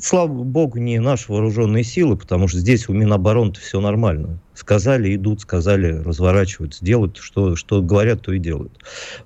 Слава 0.01 0.43
богу, 0.43 0.79
не 0.79 0.99
наши 0.99 1.31
вооруженные 1.31 1.85
силы, 1.85 2.17
потому 2.17 2.49
что 2.49 2.59
здесь 2.59 2.89
у 2.89 2.95
Минобороны 2.95 3.53
все 3.53 3.79
нормально. 3.79 4.39
Сказали, 4.55 5.15
идут, 5.15 5.43
сказали, 5.43 5.93
разворачиваются, 5.93 6.83
делают, 6.83 7.19
что, 7.19 7.57
что 7.57 7.83
говорят, 7.83 8.23
то 8.23 8.33
и 8.33 8.39
делают. 8.39 8.73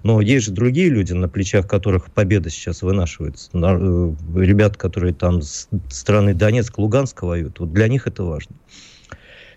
Но 0.03 0.21
есть 0.21 0.47
же 0.47 0.53
другие 0.53 0.89
люди, 0.89 1.13
на 1.13 1.29
плечах 1.29 1.69
которых 1.69 2.11
победа 2.11 2.51
сейчас 2.51 2.83
вынашивается. 2.83 3.49
Э, 3.55 4.13
ребят, 4.35 4.77
которые 4.77 5.15
там 5.15 5.41
с 5.41 5.69
страны 5.89 6.35
Донецк, 6.35 6.77
Луганск 6.79 7.23
воюют. 7.23 7.61
Вот 7.61 7.73
для 7.73 7.87
них 7.87 8.09
это 8.09 8.25
важно. 8.25 8.57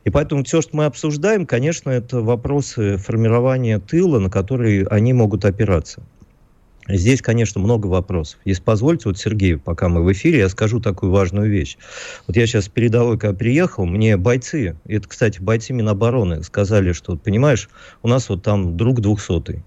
И 0.04 0.12
поэтому 0.12 0.44
все, 0.44 0.62
что 0.62 0.78
мы 0.78 0.86
обсуждаем, 0.86 1.48
конечно, 1.48 1.90
это 1.90 2.22
вопросы 2.22 2.98
формирования 2.98 3.80
тыла, 3.80 4.20
на 4.20 4.30
которые 4.30 4.86
они 4.88 5.14
могут 5.14 5.44
опираться. 5.44 6.04
Здесь, 6.92 7.22
конечно, 7.22 7.62
много 7.62 7.86
вопросов. 7.86 8.40
Если 8.46 8.64
позвольте, 8.64 9.10
вот 9.10 9.20
Сергей, 9.20 9.58
пока 9.58 9.90
мы 9.90 10.04
в 10.04 10.12
эфире, 10.12 10.40
я 10.40 10.50
скажу 10.50 10.80
такую 10.80 11.12
важную 11.12 11.48
вещь. 11.48 11.78
Вот 12.26 12.36
я 12.36 12.48
сейчас 12.48 12.68
передовой, 12.68 13.20
когда 13.20 13.38
приехал, 13.38 13.86
мне 13.86 14.18
бойцы, 14.18 14.76
это, 14.86 15.08
кстати, 15.08 15.40
бойцы 15.40 15.72
Минобороны, 15.74 16.42
сказали, 16.42 16.94
что, 16.94 17.16
понимаешь, 17.16 17.70
у 18.02 18.08
нас 18.08 18.28
вот 18.28 18.42
там 18.42 18.76
друг 18.76 19.02
двухсотый. 19.02 19.64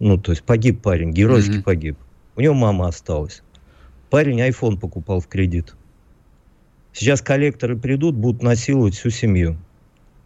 Ну, 0.00 0.18
то 0.18 0.32
есть 0.32 0.42
погиб 0.42 0.82
парень, 0.82 1.12
геройски 1.12 1.58
mm-hmm. 1.58 1.62
погиб. 1.62 1.96
У 2.34 2.40
него 2.40 2.54
мама 2.54 2.88
осталась. 2.88 3.44
Парень 4.10 4.40
iPhone 4.40 4.76
покупал 4.76 5.20
в 5.20 5.28
кредит. 5.28 5.76
Сейчас 6.92 7.22
коллекторы 7.22 7.76
придут, 7.76 8.16
будут 8.16 8.42
насиловать 8.42 8.94
всю 8.94 9.10
семью. 9.10 9.56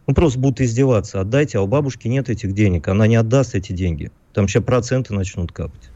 Ну, 0.07 0.15
просто 0.15 0.39
будут 0.39 0.63
издеваться. 0.63 1.21
Отдайте, 1.21 1.59
а 1.59 1.61
у 1.61 1.67
бабушки 1.67 2.09
нет 2.09 2.31
этих 2.31 2.55
денег. 2.55 2.89
Она 2.89 3.07
не 3.07 3.17
отдаст 3.17 3.55
эти 3.55 3.73
деньги. 3.73 4.11
Там 4.33 4.49
сейчас 4.49 4.65
проценты 4.65 5.13
начнут 5.13 5.53
капать. 5.53 5.91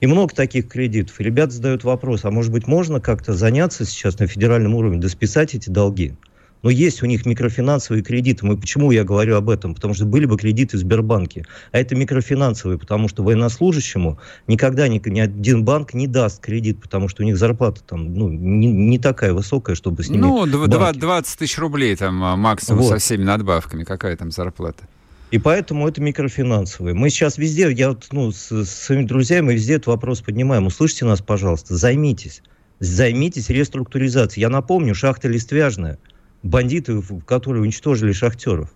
И 0.00 0.06
много 0.06 0.34
таких 0.34 0.68
кредитов. 0.68 1.20
И 1.20 1.24
ребята 1.24 1.52
задают 1.52 1.84
вопрос, 1.84 2.24
а 2.24 2.30
может 2.30 2.52
быть 2.52 2.66
можно 2.66 3.00
как-то 3.00 3.34
заняться 3.34 3.84
сейчас 3.84 4.18
на 4.18 4.26
федеральном 4.26 4.74
уровне, 4.74 5.00
да 5.00 5.08
списать 5.08 5.54
эти 5.54 5.70
долги? 5.70 6.14
Но 6.62 6.70
есть 6.70 7.02
у 7.02 7.06
них 7.06 7.24
микрофинансовые 7.24 8.02
кредиты. 8.02 8.44
Мы, 8.44 8.56
почему 8.56 8.90
я 8.90 9.04
говорю 9.04 9.36
об 9.36 9.48
этом? 9.48 9.74
Потому 9.74 9.94
что 9.94 10.04
были 10.04 10.26
бы 10.26 10.36
кредиты 10.36 10.76
в 10.76 10.80
Сбербанке. 10.80 11.44
А 11.72 11.78
это 11.78 11.94
микрофинансовые, 11.94 12.78
потому 12.78 13.08
что 13.08 13.22
военнослужащему 13.22 14.18
никогда 14.46 14.88
ни, 14.88 15.00
ни 15.08 15.20
один 15.20 15.64
банк 15.64 15.94
не 15.94 16.06
даст 16.06 16.40
кредит, 16.40 16.80
потому 16.80 17.08
что 17.08 17.22
у 17.22 17.26
них 17.26 17.36
зарплата 17.36 17.82
там 17.86 18.14
ну, 18.14 18.28
не, 18.28 18.72
не 18.72 18.98
такая 18.98 19.32
высокая, 19.32 19.76
чтобы 19.76 20.02
с 20.02 20.08
ними... 20.08 20.22
Ну, 20.22 20.46
банки... 20.46 20.98
20 20.98 21.38
тысяч 21.38 21.58
рублей 21.58 21.94
там 21.96 22.22
а, 22.24 22.36
максимум 22.36 22.82
вот. 22.82 22.88
со 22.88 22.98
всеми 22.98 23.22
надбавками. 23.22 23.84
Какая 23.84 24.16
там 24.16 24.30
зарплата? 24.30 24.84
И 25.30 25.38
поэтому 25.38 25.86
это 25.86 26.00
микрофинансовые. 26.00 26.94
Мы 26.94 27.10
сейчас 27.10 27.36
везде, 27.36 27.70
я 27.70 27.90
вот, 27.90 28.08
ну, 28.12 28.32
с, 28.32 28.50
с 28.50 28.70
своими 28.70 29.04
друзьями 29.04 29.52
везде 29.52 29.74
этот 29.74 29.88
вопрос 29.88 30.22
поднимаем. 30.22 30.66
Услышьте 30.66 31.04
нас, 31.04 31.20
пожалуйста, 31.20 31.76
займитесь. 31.76 32.42
Займитесь 32.80 33.50
реструктуризацией. 33.50 34.42
Я 34.42 34.48
напомню, 34.48 34.94
шахта 34.94 35.28
Листвяжная, 35.28 35.98
бандиты, 36.42 37.02
которые 37.26 37.62
уничтожили 37.62 38.12
шахтеров. 38.12 38.72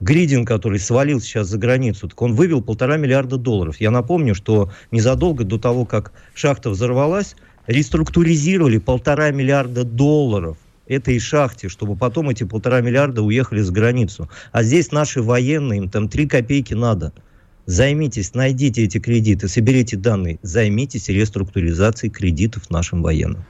Гридин, 0.00 0.44
который 0.44 0.78
свалил 0.78 1.20
сейчас 1.20 1.48
за 1.48 1.56
границу, 1.56 2.08
так 2.08 2.20
он 2.20 2.34
вывел 2.34 2.62
полтора 2.62 2.96
миллиарда 2.96 3.36
долларов. 3.36 3.80
Я 3.80 3.90
напомню, 3.90 4.34
что 4.34 4.70
незадолго 4.90 5.44
до 5.44 5.58
того, 5.58 5.86
как 5.86 6.12
шахта 6.34 6.70
взорвалась, 6.70 7.36
реструктуризировали 7.66 8.78
полтора 8.78 9.30
миллиарда 9.30 9.84
долларов– 9.84 10.58
этой 10.90 11.20
шахте, 11.20 11.68
чтобы 11.68 11.96
потом 11.96 12.30
эти 12.30 12.42
полтора 12.42 12.80
миллиарда 12.80 13.22
уехали 13.22 13.60
за 13.60 13.72
границу. 13.72 14.28
А 14.50 14.64
здесь 14.64 14.90
наши 14.90 15.22
военные, 15.22 15.78
им 15.78 15.88
там 15.88 16.08
три 16.08 16.26
копейки 16.26 16.74
надо. 16.74 17.12
Займитесь, 17.66 18.34
найдите 18.34 18.82
эти 18.82 18.98
кредиты, 18.98 19.46
соберите 19.46 19.96
данные, 19.96 20.40
займитесь 20.42 21.08
реструктуризацией 21.08 22.10
кредитов 22.12 22.68
нашим 22.70 23.02
военным. 23.02 23.44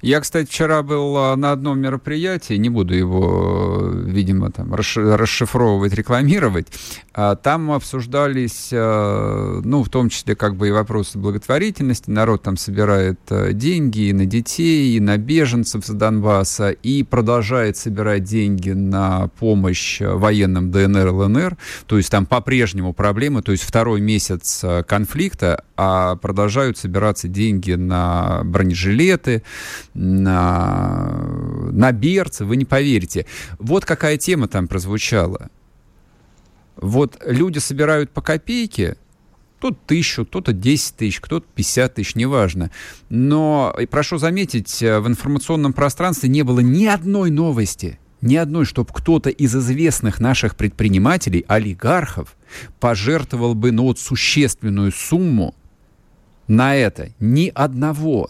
Я, 0.00 0.20
кстати, 0.20 0.46
вчера 0.46 0.82
был 0.82 1.16
а, 1.16 1.36
на 1.36 1.52
одном 1.52 1.78
мероприятии, 1.78 2.54
не 2.54 2.68
буду 2.68 2.94
его, 2.94 3.90
видимо, 3.92 4.50
там 4.50 4.74
расшифровывать, 4.74 5.94
рекламировать. 5.94 6.66
А 7.14 7.36
там 7.36 7.70
обсуждались, 7.72 8.70
а, 8.72 9.60
ну, 9.64 9.82
в 9.82 9.88
том 9.88 10.08
числе, 10.08 10.36
как 10.36 10.56
бы 10.56 10.68
и 10.68 10.70
вопросы 10.72 11.18
благотворительности. 11.18 12.10
Народ 12.10 12.42
там 12.42 12.56
собирает 12.56 13.18
деньги 13.52 14.08
и 14.08 14.12
на 14.12 14.26
детей, 14.26 14.96
и 14.96 15.00
на 15.00 15.16
беженцев 15.16 15.86
с 15.86 15.90
Донбасса, 15.90 16.70
и 16.70 17.02
продолжает 17.02 17.76
собирать 17.76 18.24
деньги 18.24 18.70
на 18.70 19.28
помощь 19.38 20.00
военным 20.00 20.70
ДНР, 20.70 21.08
ЛНР. 21.08 21.56
То 21.86 21.96
есть 21.96 22.10
там 22.10 22.26
по-прежнему 22.26 22.92
проблемы, 22.92 23.42
то 23.42 23.52
есть 23.52 23.64
второй 23.64 24.00
месяц 24.00 24.64
конфликта, 24.86 25.64
а 25.76 26.16
продолжают 26.16 26.78
собираться 26.78 27.28
деньги 27.28 27.72
на 27.72 28.42
бронежилеты, 28.44 29.42
на, 29.92 31.26
на 31.72 31.92
берцы, 31.92 32.44
вы 32.44 32.56
не 32.56 32.64
поверите. 32.64 33.26
Вот 33.58 33.84
какая 33.84 34.16
тема 34.16 34.48
там 34.48 34.68
прозвучала. 34.68 35.50
Вот 36.76 37.20
люди 37.24 37.58
собирают 37.58 38.10
по 38.10 38.20
копейке, 38.20 38.96
кто-то 39.58 39.78
тысячу, 39.86 40.26
кто-то 40.26 40.52
10 40.52 40.96
тысяч, 40.96 41.20
кто-то 41.20 41.46
50 41.54 41.94
тысяч, 41.94 42.14
неважно. 42.16 42.70
Но, 43.08 43.74
и 43.80 43.86
прошу 43.86 44.18
заметить, 44.18 44.82
э, 44.82 45.00
в 45.00 45.08
информационном 45.08 45.72
пространстве 45.72 46.28
не 46.28 46.42
было 46.42 46.60
ни 46.60 46.84
одной 46.84 47.30
новости, 47.30 47.98
ни 48.20 48.36
одной, 48.36 48.66
чтобы 48.66 48.90
кто-то 48.92 49.30
из 49.30 49.56
известных 49.56 50.20
наших 50.20 50.56
предпринимателей, 50.56 51.44
олигархов, 51.48 52.36
пожертвовал 52.78 53.54
бы 53.54 53.72
ну, 53.72 53.84
вот 53.84 53.98
существенную 53.98 54.92
сумму 54.92 55.54
на 56.48 56.76
это. 56.76 57.10
Ни 57.20 57.50
одного. 57.54 58.28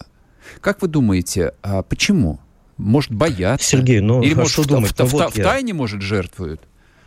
Как 0.61 0.81
вы 0.81 0.87
думаете, 0.87 1.53
а 1.61 1.81
почему? 1.81 2.39
Может, 2.77 3.11
боятся? 3.11 3.67
Сергей, 3.67 3.99
ну, 4.01 4.21
Или, 4.21 4.33
может, 4.33 4.57
в, 4.57 4.67
думать? 4.67 4.91
В, 4.91 4.99
ну, 4.99 5.05
в, 5.05 5.11
вот 5.13 5.33
в, 5.33 5.37
я... 5.37 5.43
тайне, 5.43 5.73
может, 5.73 6.01
жертвуют? 6.01 6.61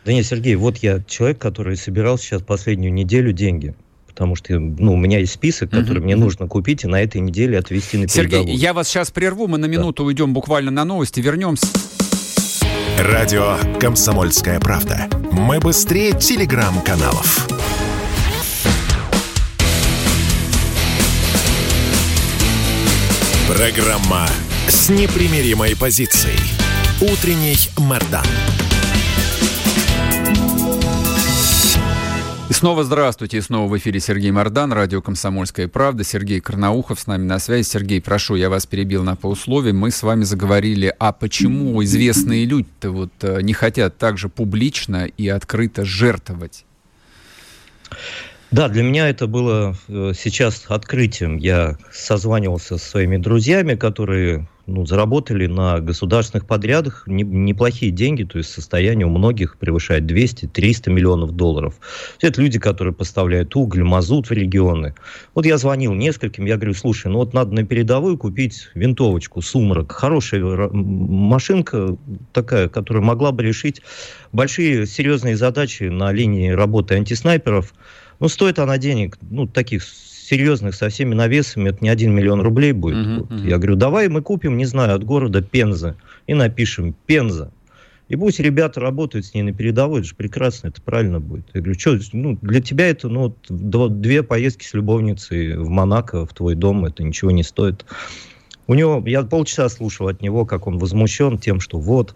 Да 0.05 0.13
нет, 0.13 0.25
Сергей, 0.25 0.55
вот 0.55 0.77
я 0.77 1.03
человек, 1.03 1.39
который 1.39 1.75
собирал 1.77 2.17
сейчас 2.17 2.41
последнюю 2.41 2.93
неделю 2.93 3.33
деньги 3.33 3.75
потому 4.19 4.35
что 4.35 4.59
ну, 4.59 4.95
у 4.95 4.97
меня 4.97 5.19
есть 5.19 5.31
список, 5.31 5.69
который 5.69 5.99
uh-huh. 5.99 6.03
мне 6.03 6.17
нужно 6.17 6.45
купить 6.45 6.83
и 6.83 6.87
на 6.87 7.01
этой 7.01 7.21
неделе 7.21 7.57
отвезти 7.57 7.97
на 7.97 8.09
Сергей, 8.09 8.31
переговоры. 8.31 8.51
я 8.51 8.73
вас 8.73 8.89
сейчас 8.89 9.11
прерву, 9.11 9.47
мы 9.47 9.57
на 9.57 9.65
минуту 9.67 10.03
да. 10.03 10.07
уйдем 10.07 10.33
буквально 10.33 10.71
на 10.71 10.83
новости, 10.83 11.21
вернемся. 11.21 11.67
Радио 12.97 13.55
«Комсомольская 13.79 14.59
правда». 14.59 15.07
Мы 15.31 15.61
быстрее 15.61 16.11
телеграм-каналов. 16.11 17.47
Программа 23.49 24.27
с 24.67 24.89
непримиримой 24.91 25.75
позицией. 25.75 26.37
Утренний 27.01 27.57
Мордан. 27.79 28.23
И 32.47 32.53
снова 32.53 32.83
здравствуйте, 32.83 33.39
и 33.39 33.41
снова 33.41 33.67
в 33.67 33.75
эфире 33.79 33.99
Сергей 33.99 34.29
Мордан, 34.29 34.71
радио 34.71 35.01
«Комсомольская 35.01 35.67
правда». 35.67 36.03
Сергей 36.03 36.41
Карнаухов 36.41 36.99
с 36.99 37.07
нами 37.07 37.25
на 37.25 37.39
связи. 37.39 37.67
Сергей, 37.67 37.99
прошу, 38.01 38.35
я 38.35 38.51
вас 38.51 38.67
перебил 38.67 39.01
на 39.03 39.15
полусловие. 39.15 39.73
Мы 39.73 39.89
с 39.89 40.03
вами 40.03 40.25
заговорили, 40.25 40.93
а 40.99 41.11
почему 41.11 41.83
известные 41.83 42.45
люди-то 42.45 42.91
вот 42.91 43.11
э, 43.21 43.41
не 43.41 43.53
хотят 43.53 43.97
также 43.97 44.29
публично 44.29 45.05
и 45.05 45.27
открыто 45.27 45.85
жертвовать? 45.85 46.65
Да, 48.51 48.67
для 48.67 48.81
меня 48.81 49.07
это 49.09 49.27
было 49.27 49.75
э, 49.87 50.13
сейчас 50.17 50.65
открытием. 50.69 51.37
Я 51.37 51.77
созванивался 51.91 52.79
со 52.79 52.89
своими 52.89 53.17
друзьями, 53.17 53.75
которые 53.75 54.47
ну, 54.65 54.87
заработали 54.87 55.45
на 55.45 55.79
государственных 55.79 56.47
подрядах 56.47 57.03
не, 57.05 57.21
неплохие 57.21 57.91
деньги, 57.91 58.23
то 58.23 58.39
есть 58.39 58.51
состояние 58.51 59.05
у 59.05 59.11
многих 59.11 59.57
превышает 59.57 60.05
200-300 60.05 60.89
миллионов 60.89 61.31
долларов. 61.35 61.75
Это 62.21 62.41
люди, 62.41 62.57
которые 62.57 62.93
поставляют 62.93 63.55
уголь, 63.55 63.83
мазут 63.83 64.29
в 64.29 64.31
регионы. 64.31 64.95
Вот 65.35 65.45
я 65.45 65.59
звонил 65.59 65.93
нескольким, 65.93 66.45
я 66.45 66.55
говорю, 66.55 66.73
слушай, 66.73 67.07
ну 67.07 67.19
вот 67.19 67.33
надо 67.33 67.53
на 67.53 67.65
передовую 67.65 68.17
купить 68.17 68.69
винтовочку, 68.73 69.43
сумрак, 69.43 69.91
хорошая 69.91 70.69
машинка 70.71 71.97
такая, 72.33 72.67
которая 72.67 73.03
могла 73.03 73.31
бы 73.31 73.43
решить 73.43 73.81
большие 74.31 74.87
серьезные 74.87 75.37
задачи 75.37 75.83
на 75.83 76.11
линии 76.11 76.49
работы 76.49 76.95
антиснайперов, 76.95 77.73
ну, 78.19 78.27
стоит 78.27 78.59
она 78.59 78.77
денег, 78.77 79.17
ну, 79.21 79.47
таких 79.47 79.83
серьезных, 79.83 80.75
со 80.75 80.89
всеми 80.89 81.15
навесами, 81.15 81.69
это 81.69 81.79
не 81.81 81.89
один 81.89 82.13
миллион 82.13 82.41
рублей 82.41 82.71
будет. 82.71 83.07
Uh-huh, 83.07 83.19
вот. 83.19 83.31
uh-huh. 83.31 83.49
Я 83.49 83.57
говорю, 83.57 83.75
давай 83.75 84.09
мы 84.09 84.21
купим, 84.21 84.57
не 84.57 84.65
знаю, 84.65 84.95
от 84.95 85.03
города 85.03 85.41
Пенза 85.41 85.95
и 86.27 86.33
напишем 86.33 86.95
Пенза. 87.07 87.51
И 88.09 88.15
пусть 88.15 88.39
ребята 88.39 88.79
работают 88.79 89.25
с 89.25 89.33
ней 89.35 89.43
на 89.43 89.53
передовой, 89.53 89.99
это 89.99 90.09
же 90.09 90.15
прекрасно, 90.15 90.67
это 90.67 90.81
правильно 90.81 91.19
будет. 91.19 91.45
Я 91.53 91.61
говорю, 91.61 91.79
что, 91.79 91.99
ну, 92.13 92.37
для 92.41 92.59
тебя 92.59 92.89
это, 92.89 93.07
ну, 93.07 93.35
две 93.49 94.23
поездки 94.23 94.65
с 94.65 94.73
любовницей 94.73 95.55
в 95.57 95.69
Монако, 95.69 96.25
в 96.25 96.33
твой 96.33 96.55
дом, 96.55 96.85
это 96.85 97.03
ничего 97.03 97.29
не 97.29 97.43
стоит. 97.43 97.85
У 98.65 98.73
него, 98.73 99.03
я 99.07 99.23
полчаса 99.23 99.69
слушал 99.69 100.07
от 100.07 100.21
него, 100.21 100.45
как 100.45 100.65
он 100.65 100.79
возмущен 100.79 101.37
тем, 101.37 101.59
что 101.59 101.79
вот, 101.79 102.15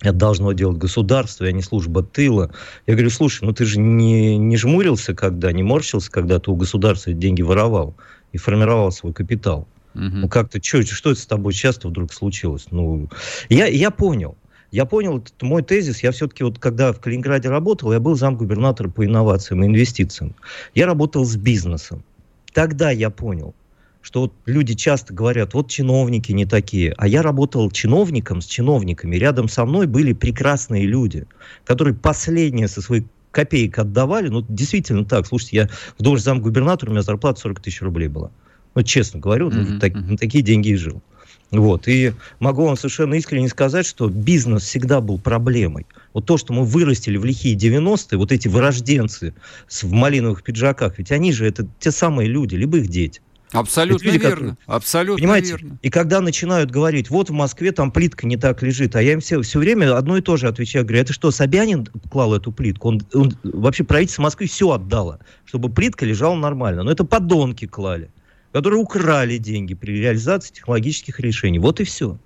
это 0.00 0.12
должно 0.14 0.52
делать 0.52 0.78
государство, 0.78 1.46
а 1.46 1.52
не 1.52 1.62
служба 1.62 2.02
тыла. 2.02 2.50
Я 2.86 2.94
говорю, 2.94 3.10
слушай, 3.10 3.44
ну 3.44 3.52
ты 3.52 3.66
же 3.66 3.78
не, 3.78 4.38
не 4.38 4.56
жмурился 4.56 5.14
когда, 5.14 5.52
не 5.52 5.62
морщился, 5.62 6.10
когда 6.10 6.38
ты 6.38 6.50
у 6.50 6.56
государства 6.56 7.12
деньги 7.12 7.42
воровал 7.42 7.94
и 8.32 8.38
формировал 8.38 8.92
свой 8.92 9.12
капитал. 9.12 9.68
Угу. 9.94 10.02
Ну 10.02 10.28
как-то, 10.28 10.62
что, 10.62 10.82
что 10.82 11.10
это 11.10 11.20
с 11.20 11.26
тобой 11.26 11.52
часто 11.52 11.88
вдруг 11.88 12.12
случилось? 12.12 12.66
Ну, 12.70 13.08
я, 13.48 13.66
я 13.66 13.90
понял. 13.90 14.36
Я 14.70 14.86
понял 14.86 15.18
этот 15.18 15.42
мой 15.42 15.62
тезис. 15.62 16.02
Я 16.02 16.12
все-таки 16.12 16.44
вот 16.44 16.58
когда 16.58 16.92
в 16.92 17.00
Калининграде 17.00 17.48
работал, 17.48 17.92
я 17.92 18.00
был 18.00 18.14
замгубернатора 18.14 18.88
по 18.88 19.04
инновациям 19.04 19.64
и 19.64 19.66
инвестициям. 19.66 20.34
Я 20.74 20.86
работал 20.86 21.24
с 21.24 21.36
бизнесом. 21.36 22.04
Тогда 22.52 22.90
я 22.90 23.10
понял, 23.10 23.54
что 24.02 24.22
вот 24.22 24.34
люди 24.46 24.74
часто 24.74 25.12
говорят, 25.12 25.54
вот 25.54 25.68
чиновники 25.68 26.32
не 26.32 26.46
такие. 26.46 26.94
А 26.96 27.06
я 27.06 27.22
работал 27.22 27.70
чиновником 27.70 28.40
с 28.40 28.46
чиновниками. 28.46 29.16
Рядом 29.16 29.48
со 29.48 29.64
мной 29.64 29.86
были 29.86 30.12
прекрасные 30.12 30.86
люди, 30.86 31.26
которые 31.64 31.94
последние 31.94 32.68
со 32.68 32.80
своей 32.80 33.04
копеек 33.30 33.78
отдавали. 33.78 34.28
Ну, 34.28 34.44
действительно 34.48 35.04
так. 35.04 35.26
Слушайте, 35.26 35.56
я 35.56 35.68
в 35.98 36.02
должность 36.02 36.24
замгубернатора, 36.24 36.90
у 36.90 36.92
меня 36.92 37.02
зарплата 37.02 37.40
40 37.40 37.60
тысяч 37.60 37.82
рублей 37.82 38.08
была. 38.08 38.30
Ну, 38.74 38.82
честно 38.82 39.20
говорю, 39.20 39.50
mm-hmm. 39.50 39.78
так, 39.80 39.94
на 39.94 40.16
такие 40.16 40.42
деньги 40.42 40.70
и 40.70 40.76
жил. 40.76 41.02
Вот. 41.50 41.88
И 41.88 42.12
могу 42.38 42.64
вам 42.64 42.76
совершенно 42.76 43.14
искренне 43.14 43.48
сказать, 43.48 43.84
что 43.84 44.08
бизнес 44.08 44.62
всегда 44.62 45.00
был 45.00 45.18
проблемой. 45.18 45.86
Вот 46.12 46.26
то, 46.26 46.36
что 46.36 46.52
мы 46.52 46.64
вырастили 46.64 47.16
в 47.16 47.24
лихие 47.24 47.56
90-е, 47.56 48.18
вот 48.18 48.30
эти 48.30 48.46
вырожденцы 48.46 49.34
в 49.68 49.90
малиновых 49.92 50.44
пиджаках, 50.44 50.98
ведь 50.98 51.10
они 51.10 51.32
же 51.32 51.46
это 51.46 51.66
те 51.80 51.90
самые 51.90 52.28
люди, 52.28 52.54
либо 52.54 52.78
их 52.78 52.88
дети. 52.88 53.20
Абсолютно 53.52 54.06
люди, 54.06 54.18
верно. 54.18 54.30
Которые, 54.30 54.56
абсолютно 54.66 55.16
понимаете? 55.16 55.50
верно. 55.50 55.78
И 55.82 55.90
когда 55.90 56.20
начинают 56.20 56.70
говорить, 56.70 57.10
вот 57.10 57.30
в 57.30 57.32
Москве 57.32 57.72
там 57.72 57.90
плитка 57.90 58.26
не 58.26 58.36
так 58.36 58.62
лежит, 58.62 58.94
а 58.96 59.02
я 59.02 59.14
им 59.14 59.20
все, 59.20 59.40
все 59.42 59.58
время 59.58 59.96
одно 59.96 60.16
и 60.16 60.20
то 60.20 60.36
же 60.36 60.48
отвечаю, 60.48 60.84
говорю, 60.84 61.02
это 61.02 61.12
что, 61.12 61.30
Собянин 61.30 61.86
клал 62.10 62.34
эту 62.34 62.52
плитку? 62.52 62.88
Он, 62.88 63.02
он 63.14 63.36
вообще 63.42 63.84
правительство 63.84 64.22
Москвы 64.22 64.46
все 64.46 64.70
отдало, 64.70 65.18
чтобы 65.44 65.68
плитка 65.68 66.06
лежала 66.06 66.36
нормально. 66.36 66.82
Но 66.82 66.92
это 66.92 67.04
подонки 67.04 67.66
клали 67.66 68.10
которые 68.52 68.80
украли 68.80 69.38
деньги 69.38 69.74
при 69.74 69.92
реализации 70.00 70.54
технологических 70.54 71.20
решений. 71.20 71.58
Вот 71.58 71.80
и 71.80 71.84
все. 71.84 72.18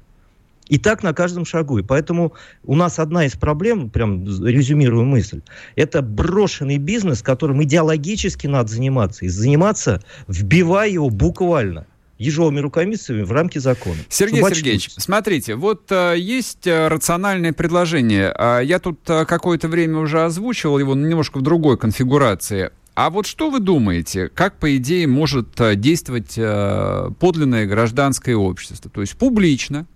И 0.69 0.79
так 0.79 1.03
на 1.03 1.13
каждом 1.13 1.45
шагу. 1.45 1.79
И 1.79 1.83
поэтому 1.83 2.33
у 2.65 2.75
нас 2.75 2.99
одна 2.99 3.27
из 3.27 3.33
проблем, 3.33 3.91
прям 3.91 4.25
резюмирую 4.25 5.05
мысль, 5.05 5.43
это 5.77 6.03
брошенный 6.03 6.79
бизнес, 6.79 7.23
которым 7.23 7.63
идеологически 7.63 8.47
надо 8.47 8.69
заниматься. 8.69 9.25
И 9.25 9.29
заниматься, 9.29 10.03
вбивая 10.27 10.89
его 10.89 11.11
буквально 11.11 11.87
ежовыми 12.17 12.61
рукавицами 12.61 13.23
в 13.23 13.33
рамки 13.33 13.59
закона. 13.59 13.99
Сергей 14.09 14.43
Сергеевич, 14.43 14.91
смотрите, 14.97 15.57
вот 15.57 15.87
а, 15.91 16.15
есть 16.15 16.67
а, 16.67 16.89
рациональное 16.89 17.53
предложение. 17.53 18.33
А, 18.37 18.61
я 18.61 18.79
тут 18.79 19.01
а, 19.09 19.25
какое-то 19.25 19.69
время 19.69 19.99
уже 19.99 20.25
озвучивал 20.25 20.79
его 20.79 20.95
немножко 20.95 21.39
в 21.39 21.43
другой 21.43 21.77
конфигурации. 21.77 22.71
А 22.95 23.11
вот 23.11 23.27
что 23.27 23.51
вы 23.51 23.59
думаете, 23.59 24.29
как, 24.29 24.59
по 24.59 24.77
идее, 24.77 25.09
может 25.09 25.61
э, 25.61 25.75
действовать 25.75 26.35
э, 26.37 27.11
подлинное 27.19 27.67
гражданское 27.67 28.37
общество? 28.37 28.89
То 28.89 29.01
есть 29.01 29.17
публично, 29.17 29.87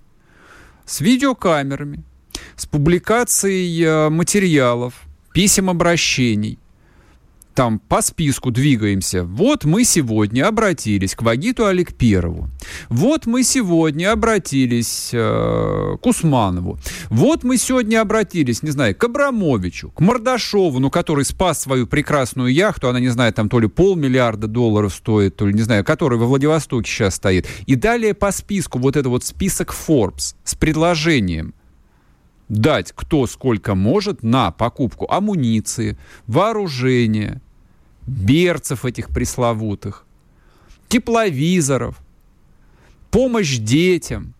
с 0.88 1.00
видеокамерами, 1.00 2.02
с 2.56 2.66
публикацией 2.66 3.84
э, 3.84 4.08
материалов, 4.08 4.94
писем 5.34 5.68
обращений, 5.68 6.58
там 7.58 7.80
по 7.80 8.02
списку 8.02 8.52
двигаемся. 8.52 9.24
Вот 9.24 9.64
мы 9.64 9.82
сегодня 9.82 10.46
обратились 10.46 11.16
к 11.16 11.22
Вагиту 11.22 11.66
Аликперову. 11.66 12.48
Вот 12.88 13.26
мы 13.26 13.42
сегодня 13.42 14.12
обратились 14.12 15.10
э, 15.12 15.96
к 16.00 16.06
Усманову. 16.06 16.78
Вот 17.10 17.42
мы 17.42 17.56
сегодня 17.56 18.00
обратились, 18.00 18.62
не 18.62 18.70
знаю, 18.70 18.94
к 18.94 19.02
Абрамовичу, 19.02 19.90
к 19.90 19.98
Мордашову, 19.98 20.78
ну, 20.78 20.88
который 20.88 21.24
спас 21.24 21.60
свою 21.60 21.88
прекрасную 21.88 22.54
яхту, 22.54 22.90
она, 22.90 23.00
не 23.00 23.08
знаю, 23.08 23.32
там 23.32 23.48
то 23.48 23.58
ли 23.58 23.66
полмиллиарда 23.66 24.46
долларов 24.46 24.94
стоит, 24.94 25.34
то 25.34 25.44
ли, 25.44 25.52
не 25.52 25.62
знаю, 25.62 25.84
который 25.84 26.16
во 26.16 26.26
Владивостоке 26.26 26.88
сейчас 26.88 27.16
стоит. 27.16 27.48
И 27.66 27.74
далее 27.74 28.14
по 28.14 28.30
списку 28.30 28.78
вот 28.78 28.94
это 28.94 29.08
вот 29.08 29.24
список 29.24 29.74
Forbes 29.74 30.36
с 30.44 30.54
предложением 30.54 31.54
дать 32.48 32.92
кто 32.94 33.26
сколько 33.26 33.74
может 33.74 34.22
на 34.22 34.52
покупку 34.52 35.06
амуниции, 35.10 35.98
вооружения, 36.26 37.42
берцев 38.08 38.84
этих 38.84 39.08
пресловутых, 39.08 40.04
тепловизоров, 40.88 41.98
помощь 43.10 43.58
детям. 43.58 44.34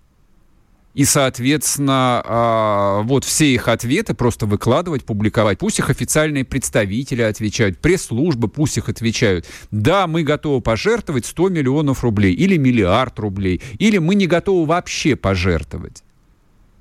И, 0.94 1.04
соответственно, 1.04 2.22
а, 2.24 3.02
вот 3.02 3.24
все 3.24 3.46
их 3.46 3.68
ответы 3.68 4.14
просто 4.14 4.46
выкладывать, 4.46 5.04
публиковать. 5.04 5.58
Пусть 5.58 5.78
их 5.78 5.90
официальные 5.90 6.44
представители 6.44 7.22
отвечают, 7.22 7.78
пресс-службы 7.78 8.48
пусть 8.48 8.78
их 8.78 8.88
отвечают. 8.88 9.46
Да, 9.70 10.08
мы 10.08 10.24
готовы 10.24 10.60
пожертвовать 10.60 11.26
100 11.26 11.50
миллионов 11.50 12.02
рублей 12.02 12.34
или 12.34 12.56
миллиард 12.56 13.16
рублей, 13.20 13.62
или 13.78 13.98
мы 13.98 14.16
не 14.16 14.26
готовы 14.26 14.66
вообще 14.66 15.14
пожертвовать. 15.14 16.02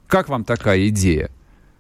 Как 0.08 0.30
вам 0.30 0.46
такая 0.46 0.88
идея? 0.88 1.30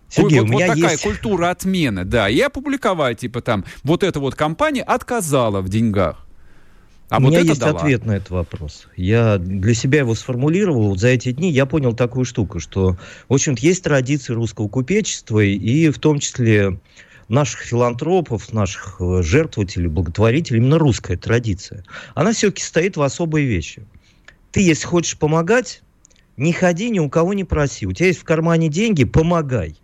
Сергей, 0.09 0.39
вот, 0.39 0.49
у 0.49 0.51
меня 0.51 0.67
вот 0.67 0.75
такая 0.75 0.91
есть... 0.91 1.03
культура 1.03 1.49
отмены, 1.49 2.05
да. 2.05 2.29
И 2.29 2.39
опубликовать, 2.39 3.19
типа 3.19 3.41
там, 3.41 3.65
вот 3.83 4.03
эта 4.03 4.19
вот 4.19 4.35
компания 4.35 4.83
отказала 4.83 5.61
в 5.61 5.69
деньгах. 5.69 6.25
А 7.09 7.19
у 7.19 7.21
вот 7.21 7.29
меня 7.29 7.39
есть 7.39 7.59
дала. 7.59 7.79
ответ 7.79 8.05
на 8.05 8.13
этот 8.13 8.31
вопрос. 8.31 8.87
Я 8.97 9.37
для 9.37 9.73
себя 9.73 9.99
его 9.99 10.13
сформулировал. 10.13 10.89
Вот 10.89 10.99
за 10.99 11.07
эти 11.07 11.31
дни 11.31 11.51
я 11.51 11.65
понял 11.65 11.93
такую 11.93 12.25
штуку, 12.25 12.59
что, 12.59 12.97
в 13.29 13.33
общем-то, 13.33 13.61
есть 13.61 13.83
традиции 13.83 14.33
русского 14.33 14.67
купечества, 14.67 15.39
и 15.39 15.89
в 15.89 15.99
том 15.99 16.19
числе 16.19 16.79
наших 17.29 17.61
филантропов, 17.61 18.51
наших 18.53 18.97
э, 18.99 19.21
жертвователей, 19.21 19.87
благотворителей, 19.87 20.59
именно 20.59 20.77
русская 20.77 21.17
традиция. 21.17 21.83
Она 22.13 22.31
все-таки 22.33 22.63
стоит 22.63 22.97
в 22.97 23.01
особой 23.01 23.43
вещи. 23.43 23.85
Ты, 24.51 24.61
если 24.61 24.85
хочешь 24.85 25.17
помогать, 25.17 25.81
не 26.35 26.53
ходи, 26.53 26.89
ни 26.89 26.99
у 26.99 27.09
кого 27.09 27.33
не 27.33 27.43
проси. 27.43 27.85
У 27.85 27.91
тебя 27.91 28.07
есть 28.07 28.19
в 28.19 28.23
кармане 28.23 28.69
деньги, 28.69 29.03
помогай. 29.03 29.77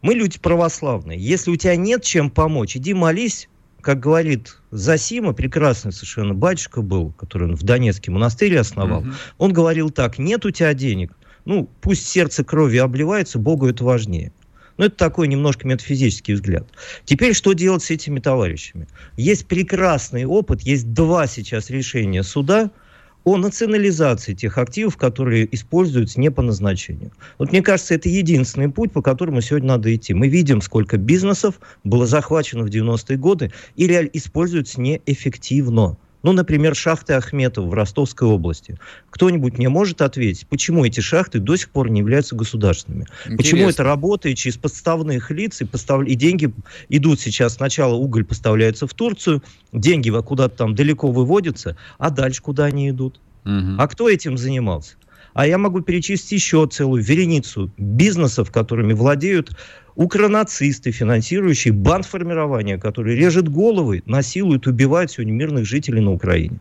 Мы 0.00 0.14
люди 0.14 0.38
православные. 0.38 1.18
Если 1.18 1.50
у 1.50 1.56
тебя 1.56 1.76
нет 1.76 2.02
чем 2.02 2.30
помочь, 2.30 2.76
иди 2.76 2.94
молись, 2.94 3.48
как 3.80 4.00
говорит 4.00 4.58
Засима, 4.70 5.32
прекрасный 5.32 5.92
совершенно 5.92 6.34
батюшка 6.34 6.82
был, 6.82 7.12
который 7.12 7.48
он 7.48 7.56
в 7.56 7.62
Донецкий 7.62 8.12
монастырь 8.12 8.56
основал. 8.58 9.02
Mm-hmm. 9.02 9.14
Он 9.38 9.52
говорил 9.52 9.90
так, 9.90 10.18
нет 10.18 10.44
у 10.46 10.50
тебя 10.50 10.72
денег, 10.74 11.12
ну, 11.44 11.68
пусть 11.80 12.06
сердце 12.06 12.44
кровью 12.44 12.84
обливается, 12.84 13.38
Богу 13.38 13.66
это 13.68 13.84
важнее. 13.84 14.32
Ну, 14.76 14.84
это 14.84 14.96
такой 14.96 15.26
немножко 15.26 15.66
метафизический 15.66 16.34
взгляд. 16.34 16.68
Теперь 17.04 17.34
что 17.34 17.52
делать 17.52 17.82
с 17.82 17.90
этими 17.90 18.20
товарищами? 18.20 18.86
Есть 19.16 19.46
прекрасный 19.46 20.24
опыт, 20.24 20.60
есть 20.60 20.92
два 20.92 21.26
сейчас 21.26 21.70
решения 21.70 22.22
суда– 22.22 22.70
о 23.28 23.36
национализации 23.36 24.32
тех 24.32 24.56
активов, 24.56 24.96
которые 24.96 25.54
используются 25.54 26.18
не 26.18 26.30
по 26.30 26.40
назначению. 26.40 27.12
Вот 27.38 27.52
мне 27.52 27.60
кажется, 27.60 27.94
это 27.94 28.08
единственный 28.08 28.70
путь, 28.70 28.90
по 28.90 29.02
которому 29.02 29.42
сегодня 29.42 29.68
надо 29.68 29.94
идти. 29.94 30.14
Мы 30.14 30.28
видим, 30.28 30.62
сколько 30.62 30.96
бизнесов 30.96 31.60
было 31.84 32.06
захвачено 32.06 32.64
в 32.64 32.68
90-е 32.68 33.18
годы 33.18 33.52
или 33.76 34.08
используются 34.14 34.80
неэффективно. 34.80 35.98
Ну, 36.22 36.32
например, 36.32 36.74
шахты 36.74 37.14
Ахметова 37.14 37.66
в 37.66 37.74
Ростовской 37.74 38.28
области. 38.28 38.78
Кто-нибудь 39.10 39.56
мне 39.56 39.68
может 39.68 40.02
ответить, 40.02 40.46
почему 40.48 40.84
эти 40.84 41.00
шахты 41.00 41.38
до 41.38 41.56
сих 41.56 41.70
пор 41.70 41.90
не 41.90 42.00
являются 42.00 42.34
государственными? 42.34 43.06
Интересно. 43.24 43.36
Почему 43.36 43.68
это 43.68 43.84
работает 43.84 44.36
через 44.36 44.56
подставных 44.56 45.30
лиц 45.30 45.60
и, 45.60 45.64
постав... 45.64 46.04
и 46.04 46.14
деньги 46.14 46.52
идут 46.88 47.20
сейчас, 47.20 47.54
сначала 47.54 47.94
уголь 47.94 48.24
поставляется 48.24 48.86
в 48.86 48.94
Турцию, 48.94 49.42
деньги 49.72 50.10
куда-то 50.10 50.56
там 50.56 50.74
далеко 50.74 51.10
выводятся, 51.10 51.76
а 51.98 52.10
дальше 52.10 52.42
куда 52.42 52.64
они 52.64 52.90
идут? 52.90 53.20
Угу. 53.44 53.76
А 53.78 53.88
кто 53.88 54.08
этим 54.08 54.36
занимался? 54.36 54.96
А 55.38 55.46
я 55.46 55.56
могу 55.56 55.82
перечислить 55.82 56.32
еще 56.32 56.66
целую 56.66 57.00
вереницу 57.00 57.70
бизнесов, 57.76 58.50
которыми 58.50 58.92
владеют 58.92 59.56
укронацисты, 59.94 60.90
финансирующие 60.90 61.72
бандформирование, 61.72 62.76
который 62.76 63.14
режет 63.14 63.48
головы, 63.48 64.02
насилует, 64.04 64.66
убивает 64.66 65.12
сегодня 65.12 65.30
мирных 65.30 65.64
жителей 65.64 66.00
на 66.00 66.10
Украине. 66.10 66.58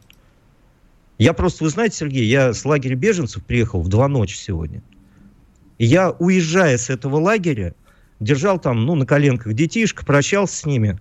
Я 1.17 1.33
просто, 1.33 1.63
вы 1.63 1.71
знаете, 1.71 1.97
Сергей, 1.97 2.25
я 2.25 2.53
с 2.53 2.63
лагеря 2.65 2.95
беженцев 2.95 3.43
приехал 3.43 3.81
в 3.81 3.87
два 3.87 4.07
ночи 4.07 4.35
сегодня. 4.35 4.83
Я, 5.79 6.11
уезжая 6.11 6.77
с 6.77 6.91
этого 6.91 7.17
лагеря, 7.17 7.73
держал 8.19 8.59
там, 8.59 8.85
ну, 8.85 8.93
на 8.93 9.07
коленках 9.07 9.55
детишек, 9.55 10.05
прощался 10.05 10.55
с 10.55 10.65
ними. 10.67 10.99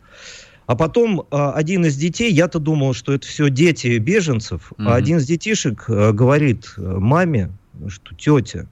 А 0.65 0.77
потом 0.77 1.27
а, 1.31 1.53
один 1.53 1.85
из 1.85 1.97
детей, 1.97 2.33
я-то 2.33 2.59
думал, 2.59 2.95
что 2.95 3.13
это 3.13 3.27
все 3.27 3.51
дети 3.51 3.99
беженцев, 3.99 4.73
mm-hmm. 4.73 4.89
а 4.89 4.95
один 4.95 5.19
из 5.19 5.27
детишек 5.27 5.85
а, 5.89 6.13
говорит 6.13 6.73
маме, 6.79 7.51
что 7.89 8.15
тетя, 8.15 8.67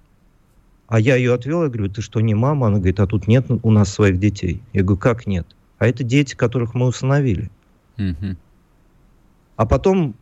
А 0.87 1.01
я 1.01 1.17
ее 1.17 1.35
отвел, 1.35 1.63
я 1.63 1.69
говорю, 1.69 1.91
ты 1.91 2.03
что, 2.03 2.21
не 2.21 2.35
мама? 2.35 2.67
Она 2.67 2.77
говорит, 2.77 3.01
а 3.01 3.07
тут 3.07 3.27
нет 3.27 3.47
у 3.49 3.71
нас 3.71 3.93
своих 3.93 4.19
детей. 4.19 4.63
Я 4.73 4.83
говорю, 4.83 5.01
как 5.01 5.27
нет? 5.27 5.47
А 5.79 5.87
это 5.87 6.05
дети, 6.05 6.35
которых 6.35 6.75
мы 6.75 6.87
установили. 6.87 7.51
Угу. 7.99 8.37
А 9.57 9.67
потом 9.67 10.15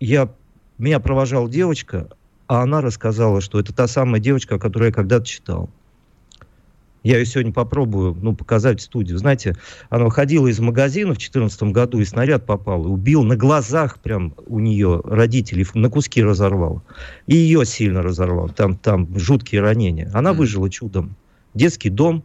я, 0.00 0.32
меня 0.78 0.98
провожала 1.00 1.48
девочка, 1.48 2.08
а 2.46 2.62
она 2.62 2.80
рассказала, 2.80 3.40
что 3.40 3.60
это 3.60 3.72
та 3.72 3.86
самая 3.86 4.20
девочка, 4.20 4.56
о 4.56 4.58
которой 4.58 4.86
я 4.86 4.92
когда-то 4.92 5.26
читал. 5.26 5.70
Я 7.02 7.18
ее 7.18 7.26
сегодня 7.26 7.52
попробую 7.52 8.16
ну, 8.20 8.34
показать 8.34 8.80
в 8.80 8.84
студию. 8.84 9.18
Знаете, 9.18 9.56
она 9.90 10.04
выходила 10.04 10.46
из 10.46 10.60
магазина 10.60 11.10
в 11.10 11.18
2014 11.18 11.62
году, 11.64 12.00
и 12.00 12.04
снаряд 12.04 12.46
попал, 12.46 12.84
и 12.84 12.88
убил 12.88 13.24
на 13.24 13.36
глазах 13.36 13.98
прям 13.98 14.34
у 14.46 14.60
нее 14.60 15.00
родителей, 15.04 15.66
на 15.74 15.90
куски 15.90 16.22
разорвал. 16.22 16.82
И 17.26 17.34
ее 17.34 17.64
сильно 17.64 18.02
разорвал, 18.02 18.48
там, 18.50 18.76
там 18.76 19.18
жуткие 19.18 19.62
ранения. 19.62 20.10
Она 20.14 20.30
mm. 20.30 20.34
выжила 20.34 20.70
чудом. 20.70 21.16
Детский 21.54 21.90
дом, 21.90 22.24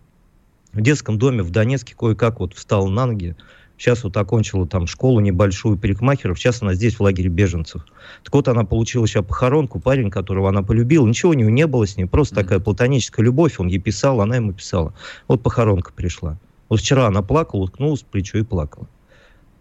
в 0.74 0.82
детском 0.82 1.18
доме 1.18 1.42
в 1.42 1.50
Донецке 1.50 1.96
кое-как 1.98 2.40
вот 2.40 2.54
встал 2.54 2.88
на 2.88 3.08
ноги, 3.08 3.36
Сейчас 3.78 4.04
вот 4.04 4.18
окончила 4.18 4.68
там 4.68 4.88
школу 4.88 5.20
небольшую 5.20 5.78
парикмахеров. 5.78 6.40
Сейчас 6.40 6.62
она 6.62 6.74
здесь, 6.74 6.96
в 6.96 7.02
лагере 7.02 7.30
беженцев. 7.30 7.86
Так 8.24 8.34
вот, 8.34 8.48
она 8.48 8.64
получила 8.64 9.08
сейчас 9.08 9.24
похоронку. 9.24 9.80
Парень, 9.80 10.10
которого 10.10 10.50
она 10.50 10.64
полюбила, 10.64 11.06
ничего 11.06 11.32
у 11.32 11.36
нее 11.36 11.52
не 11.52 11.68
было 11.68 11.86
с 11.86 11.96
ней. 11.96 12.06
Просто 12.06 12.36
mm-hmm. 12.36 12.44
такая 12.44 12.60
платоническая 12.60 13.24
любовь. 13.24 13.60
Он 13.60 13.68
ей 13.68 13.80
писал, 13.80 14.20
она 14.22 14.38
ему 14.38 14.54
писала. 14.54 14.94
Вот 15.28 15.44
похоронка 15.44 15.94
пришла. 15.94 16.40
Вот 16.70 16.80
вчера 16.80 17.06
она 17.06 17.22
плакала, 17.22 17.62
уткнулась 17.62 18.02
в 18.02 18.06
плечо 18.06 18.40
и 18.40 18.44
плакала. 18.44 18.88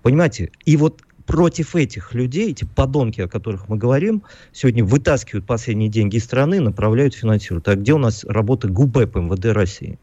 Понимаете? 0.03 0.51
И 0.65 0.77
вот 0.77 1.03
против 1.27 1.77
этих 1.77 2.15
людей, 2.15 2.53
эти 2.53 2.65
подонки, 2.65 3.21
о 3.21 3.29
которых 3.29 3.69
мы 3.69 3.77
говорим, 3.77 4.23
сегодня 4.53 4.85
вытаскивают 4.85 5.45
последние 5.45 5.91
деньги 5.91 6.17
из 6.17 6.25
страны, 6.25 6.61
направляют, 6.61 7.15
финансируют. 7.15 7.69
А 7.69 7.75
где 7.75 7.93
у 7.93 7.99
нас 7.99 8.25
работа 8.25 8.69
ГУБЭП 8.69 9.17
МВД 9.17 9.47
России? 9.47 9.99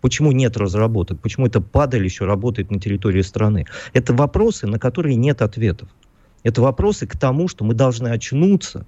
Почему 0.00 0.32
нет 0.32 0.56
разработок? 0.56 1.20
Почему 1.20 1.46
это 1.46 1.60
падаль 1.60 2.04
еще 2.04 2.24
работает 2.24 2.70
на 2.70 2.80
территории 2.80 3.22
страны? 3.22 3.66
Это 3.92 4.14
вопросы, 4.14 4.66
на 4.66 4.78
которые 4.78 5.16
нет 5.16 5.42
ответов. 5.42 5.88
Это 6.44 6.62
вопросы 6.62 7.06
к 7.06 7.16
тому, 7.18 7.48
что 7.48 7.64
мы 7.64 7.74
должны 7.74 8.08
очнуться 8.08 8.86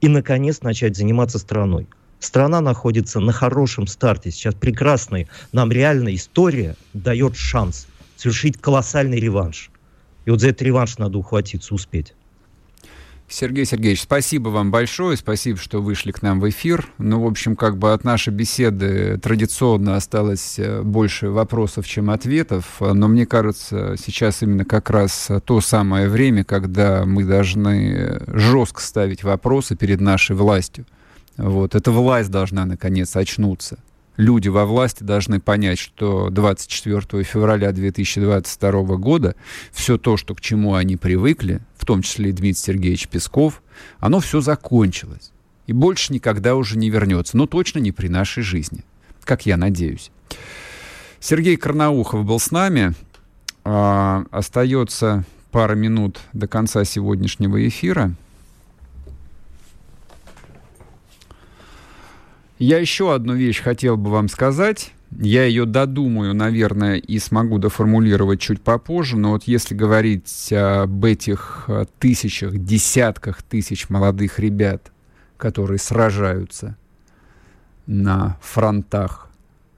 и, 0.00 0.08
наконец, 0.08 0.62
начать 0.62 0.96
заниматься 0.96 1.38
страной. 1.38 1.88
Страна 2.20 2.60
находится 2.60 3.20
на 3.20 3.32
хорошем 3.32 3.86
старте. 3.86 4.30
Сейчас 4.30 4.54
прекрасная, 4.54 5.28
нам 5.52 5.70
реальная 5.72 6.14
история 6.14 6.76
дает 6.92 7.36
шанс 7.36 7.86
совершить 8.16 8.60
колоссальный 8.60 9.20
реванш. 9.20 9.70
И 10.24 10.30
вот 10.30 10.40
за 10.40 10.48
этот 10.48 10.62
реванш 10.62 10.98
надо 10.98 11.18
ухватиться, 11.18 11.74
успеть. 11.74 12.14
Сергей 13.30 13.66
Сергеевич, 13.66 14.02
спасибо 14.02 14.48
вам 14.48 14.70
большое, 14.70 15.16
спасибо, 15.16 15.58
что 15.58 15.82
вышли 15.82 16.12
к 16.12 16.22
нам 16.22 16.40
в 16.40 16.48
эфир. 16.48 16.88
Ну, 16.96 17.20
в 17.20 17.26
общем, 17.26 17.56
как 17.56 17.76
бы 17.76 17.92
от 17.92 18.02
нашей 18.02 18.32
беседы 18.32 19.18
традиционно 19.18 19.96
осталось 19.96 20.58
э, 20.58 20.82
больше 20.82 21.28
вопросов, 21.28 21.86
чем 21.86 22.10
ответов, 22.10 22.80
но 22.80 23.06
мне 23.06 23.26
кажется, 23.26 23.96
сейчас 23.98 24.42
именно 24.42 24.64
как 24.64 24.88
раз 24.88 25.30
то 25.44 25.60
самое 25.60 26.08
время, 26.08 26.42
когда 26.42 27.04
мы 27.04 27.24
должны 27.24 28.22
жестко 28.28 28.80
ставить 28.80 29.22
вопросы 29.22 29.76
перед 29.76 30.00
нашей 30.00 30.34
властью. 30.34 30.86
Вот. 31.36 31.74
Эта 31.74 31.90
власть 31.90 32.30
должна, 32.30 32.64
наконец, 32.64 33.14
очнуться 33.14 33.78
люди 34.18 34.48
во 34.48 34.66
власти 34.66 35.02
должны 35.02 35.40
понять, 35.40 35.78
что 35.78 36.28
24 36.28 37.24
февраля 37.24 37.72
2022 37.72 38.82
года 38.96 39.34
все 39.72 39.96
то, 39.96 40.18
что 40.18 40.34
к 40.34 40.42
чему 40.42 40.74
они 40.74 40.96
привыкли, 40.96 41.62
в 41.78 41.86
том 41.86 42.02
числе 42.02 42.28
и 42.28 42.32
Дмитрий 42.32 42.60
Сергеевич 42.60 43.08
Песков, 43.08 43.62
оно 44.00 44.20
все 44.20 44.42
закончилось. 44.42 45.32
И 45.66 45.72
больше 45.72 46.12
никогда 46.12 46.56
уже 46.56 46.76
не 46.76 46.90
вернется. 46.90 47.36
Но 47.36 47.46
точно 47.46 47.78
не 47.78 47.92
при 47.92 48.08
нашей 48.08 48.42
жизни. 48.42 48.84
Как 49.22 49.46
я 49.46 49.56
надеюсь. 49.56 50.10
Сергей 51.20 51.56
Карнаухов 51.56 52.24
был 52.24 52.40
с 52.40 52.50
нами. 52.50 52.94
А, 53.64 54.24
остается 54.30 55.24
пара 55.50 55.74
минут 55.74 56.20
до 56.32 56.48
конца 56.48 56.84
сегодняшнего 56.84 57.66
эфира. 57.68 58.14
Я 62.58 62.78
еще 62.78 63.14
одну 63.14 63.34
вещь 63.34 63.62
хотел 63.62 63.96
бы 63.96 64.10
вам 64.10 64.28
сказать. 64.28 64.92
Я 65.16 65.44
ее 65.44 65.64
додумаю, 65.64 66.34
наверное, 66.34 66.96
и 66.96 67.18
смогу 67.18 67.58
доформулировать 67.58 68.40
чуть 68.40 68.60
попозже, 68.60 69.16
но 69.16 69.30
вот 69.30 69.44
если 69.44 69.74
говорить 69.74 70.52
об 70.52 71.04
этих 71.04 71.64
э, 71.68 71.86
тысячах, 71.98 72.58
десятках 72.58 73.42
тысяч 73.42 73.88
молодых 73.88 74.38
ребят, 74.38 74.92
которые 75.38 75.78
сражаются 75.78 76.76
на 77.86 78.38
фронтах 78.42 79.30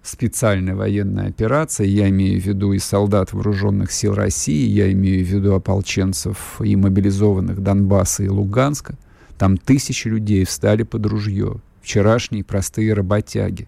специальной 0.03 0.75
военной 0.75 1.29
операции, 1.29 1.87
я 1.87 2.09
имею 2.09 2.41
в 2.41 2.45
виду 2.45 2.73
и 2.73 2.79
солдат 2.79 3.33
вооруженных 3.33 3.93
сил 3.93 4.15
России, 4.15 4.67
я 4.67 4.91
имею 4.91 5.25
в 5.25 5.29
виду 5.29 5.55
ополченцев 5.55 6.61
и 6.61 6.75
мобилизованных 6.75 7.63
Донбасса 7.63 8.25
и 8.25 8.29
Луганска, 8.29 8.95
там 9.39 9.59
тысячи 9.59 10.09
людей 10.09 10.45
встали 10.45 10.83
под 10.83 11.07
ружье, 11.07 11.61
вчерашние 11.91 12.45
простые 12.45 12.95
работяги. 12.95 13.67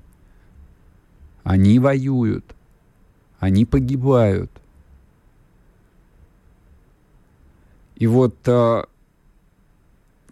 Они 1.42 1.80
воюют, 1.80 2.54
они 3.40 3.66
погибают. 3.66 4.48
И 7.96 8.06
вот 8.06 8.36
а, 8.46 8.86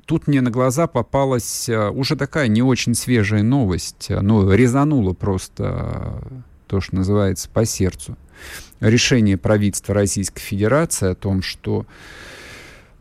тут 0.06 0.28
мне 0.28 0.40
на 0.40 0.52
глаза 0.52 0.86
попалась 0.86 1.68
а, 1.68 1.90
уже 1.90 2.14
такая 2.14 2.46
не 2.46 2.62
очень 2.62 2.94
свежая 2.94 3.42
новость. 3.42 4.06
Ну, 4.08 4.52
резанула 4.52 5.12
просто 5.12 5.64
а, 5.66 6.42
то, 6.68 6.80
что 6.80 6.94
называется, 6.94 7.50
по 7.50 7.64
сердцу. 7.64 8.16
Решение 8.78 9.36
правительства 9.36 9.96
Российской 9.96 10.40
Федерации 10.40 11.10
о 11.10 11.16
том, 11.16 11.42
что 11.42 11.86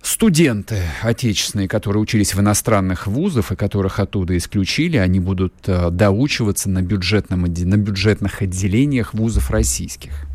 студенты 0.01 0.83
отечественные, 1.01 1.67
которые 1.67 2.01
учились 2.01 2.33
в 2.33 2.39
иностранных 2.39 3.07
вузах 3.07 3.51
и 3.51 3.55
которых 3.55 3.99
оттуда 3.99 4.37
исключили, 4.37 4.97
они 4.97 5.19
будут 5.19 5.53
э, 5.67 5.89
доучиваться 5.91 6.69
на, 6.69 6.81
бюджетном, 6.81 7.43
на 7.43 7.77
бюджетных 7.77 8.41
отделениях 8.41 9.13
вузов 9.13 9.51
российских. 9.51 10.25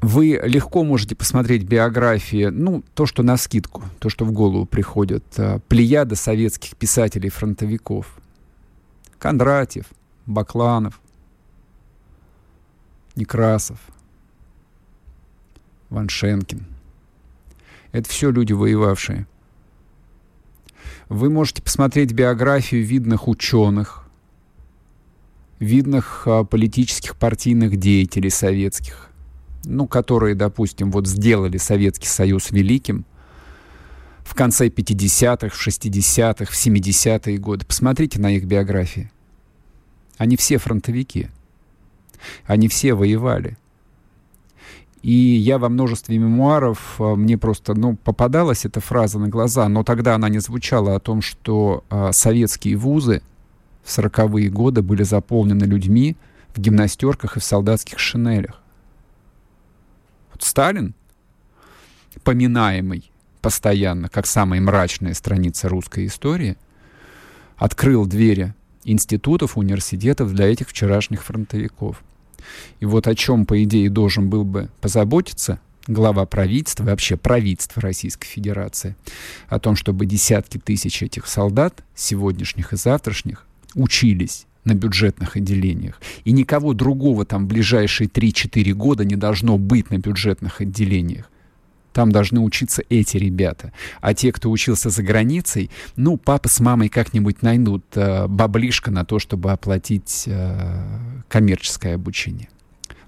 Вы 0.00 0.38
легко 0.44 0.84
можете 0.84 1.16
посмотреть 1.16 1.62
биографии, 1.62 2.46
ну, 2.46 2.84
то, 2.94 3.06
что 3.06 3.22
на 3.22 3.38
скидку, 3.38 3.82
то, 3.98 4.10
что 4.10 4.26
в 4.26 4.32
голову 4.32 4.66
приходит. 4.66 5.24
Э, 5.38 5.60
плеяда 5.68 6.16
советских 6.16 6.76
писателей-фронтовиков. 6.76 8.06
Кондратьев, 9.18 9.86
Бакланов, 10.26 11.00
Некрасов– 13.16 13.78
Ван 15.94 16.08
Шенкин. 16.08 16.66
Это 17.92 18.08
все 18.08 18.30
люди 18.30 18.52
воевавшие. 18.52 19.26
Вы 21.08 21.30
можете 21.30 21.62
посмотреть 21.62 22.12
биографию 22.12 22.84
видных 22.84 23.28
ученых, 23.28 24.04
видных 25.60 26.24
а, 26.26 26.42
политических 26.42 27.16
партийных 27.16 27.76
деятелей 27.76 28.30
советских, 28.30 29.10
ну, 29.64 29.86
которые, 29.86 30.34
допустим, 30.34 30.90
вот 30.90 31.06
сделали 31.06 31.58
Советский 31.58 32.08
Союз 32.08 32.50
великим 32.50 33.04
в 34.24 34.34
конце 34.34 34.68
50-х, 34.68 35.54
в 35.54 35.66
60-х, 35.66 36.46
в 36.46 36.54
70-е 36.54 37.38
годы. 37.38 37.64
Посмотрите 37.64 38.18
на 38.18 38.32
их 38.34 38.46
биографии. 38.46 39.12
Они 40.16 40.36
все 40.36 40.58
фронтовики. 40.58 41.28
Они 42.46 42.66
все 42.66 42.94
воевали. 42.94 43.56
И 45.04 45.12
я 45.12 45.58
во 45.58 45.68
множестве 45.68 46.16
мемуаров, 46.16 46.98
а, 46.98 47.14
мне 47.14 47.36
просто, 47.36 47.74
ну, 47.74 47.94
попадалась 47.94 48.64
эта 48.64 48.80
фраза 48.80 49.18
на 49.18 49.28
глаза, 49.28 49.68
но 49.68 49.84
тогда 49.84 50.14
она 50.14 50.30
не 50.30 50.38
звучала 50.38 50.96
о 50.96 50.98
том, 50.98 51.20
что 51.20 51.84
а, 51.90 52.10
советские 52.12 52.76
вузы 52.76 53.20
в 53.82 53.90
сороковые 53.90 54.48
годы 54.48 54.80
были 54.80 55.02
заполнены 55.02 55.64
людьми 55.64 56.16
в 56.54 56.58
гимнастерках 56.58 57.36
и 57.36 57.40
в 57.40 57.44
солдатских 57.44 57.98
шинелях. 57.98 58.62
Вот 60.32 60.42
Сталин, 60.42 60.94
поминаемый 62.22 63.10
постоянно 63.42 64.08
как 64.08 64.24
самая 64.24 64.62
мрачная 64.62 65.12
страница 65.12 65.68
русской 65.68 66.06
истории, 66.06 66.56
открыл 67.58 68.06
двери 68.06 68.54
институтов, 68.84 69.58
университетов 69.58 70.32
для 70.32 70.46
этих 70.46 70.70
вчерашних 70.70 71.22
фронтовиков– 71.22 72.02
и 72.80 72.86
вот 72.86 73.06
о 73.06 73.14
чем, 73.14 73.46
по 73.46 73.62
идее, 73.62 73.90
должен 73.90 74.28
был 74.28 74.44
бы 74.44 74.70
позаботиться 74.80 75.60
глава 75.86 76.24
правительства, 76.26 76.84
вообще 76.84 77.16
правительство 77.16 77.82
Российской 77.82 78.26
Федерации, 78.26 78.96
о 79.48 79.58
том, 79.58 79.76
чтобы 79.76 80.06
десятки 80.06 80.58
тысяч 80.58 81.02
этих 81.02 81.26
солдат, 81.26 81.84
сегодняшних 81.94 82.72
и 82.72 82.76
завтрашних, 82.76 83.46
учились 83.74 84.46
на 84.64 84.74
бюджетных 84.74 85.36
отделениях. 85.36 86.00
И 86.24 86.32
никого 86.32 86.72
другого 86.72 87.24
там 87.24 87.44
в 87.44 87.48
ближайшие 87.48 88.08
3-4 88.08 88.72
года 88.72 89.04
не 89.04 89.16
должно 89.16 89.58
быть 89.58 89.90
на 89.90 89.98
бюджетных 89.98 90.60
отделениях. 90.60 91.30
Там 91.94 92.10
должны 92.10 92.40
учиться 92.40 92.82
эти 92.90 93.16
ребята. 93.16 93.72
А 94.00 94.14
те, 94.14 94.32
кто 94.32 94.50
учился 94.50 94.90
за 94.90 95.02
границей, 95.04 95.70
ну, 95.94 96.16
папа 96.16 96.48
с 96.48 96.58
мамой 96.58 96.88
как-нибудь 96.88 97.40
найдут 97.42 97.84
э, 97.94 98.26
баблишко 98.26 98.90
на 98.90 99.04
то, 99.04 99.20
чтобы 99.20 99.52
оплатить 99.52 100.24
э, 100.26 101.22
коммерческое 101.28 101.94
обучение. 101.94 102.48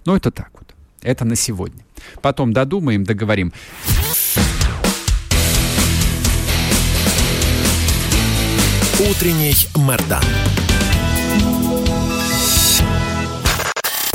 Ну, 0.05 0.15
это 0.15 0.31
так 0.31 0.51
вот. 0.55 0.75
Это 1.03 1.25
на 1.25 1.35
сегодня. 1.35 1.85
Потом 2.23 2.53
додумаем, 2.53 3.03
договорим. 3.03 3.53
Утренний 9.01 9.55
Мордан. 9.75 10.23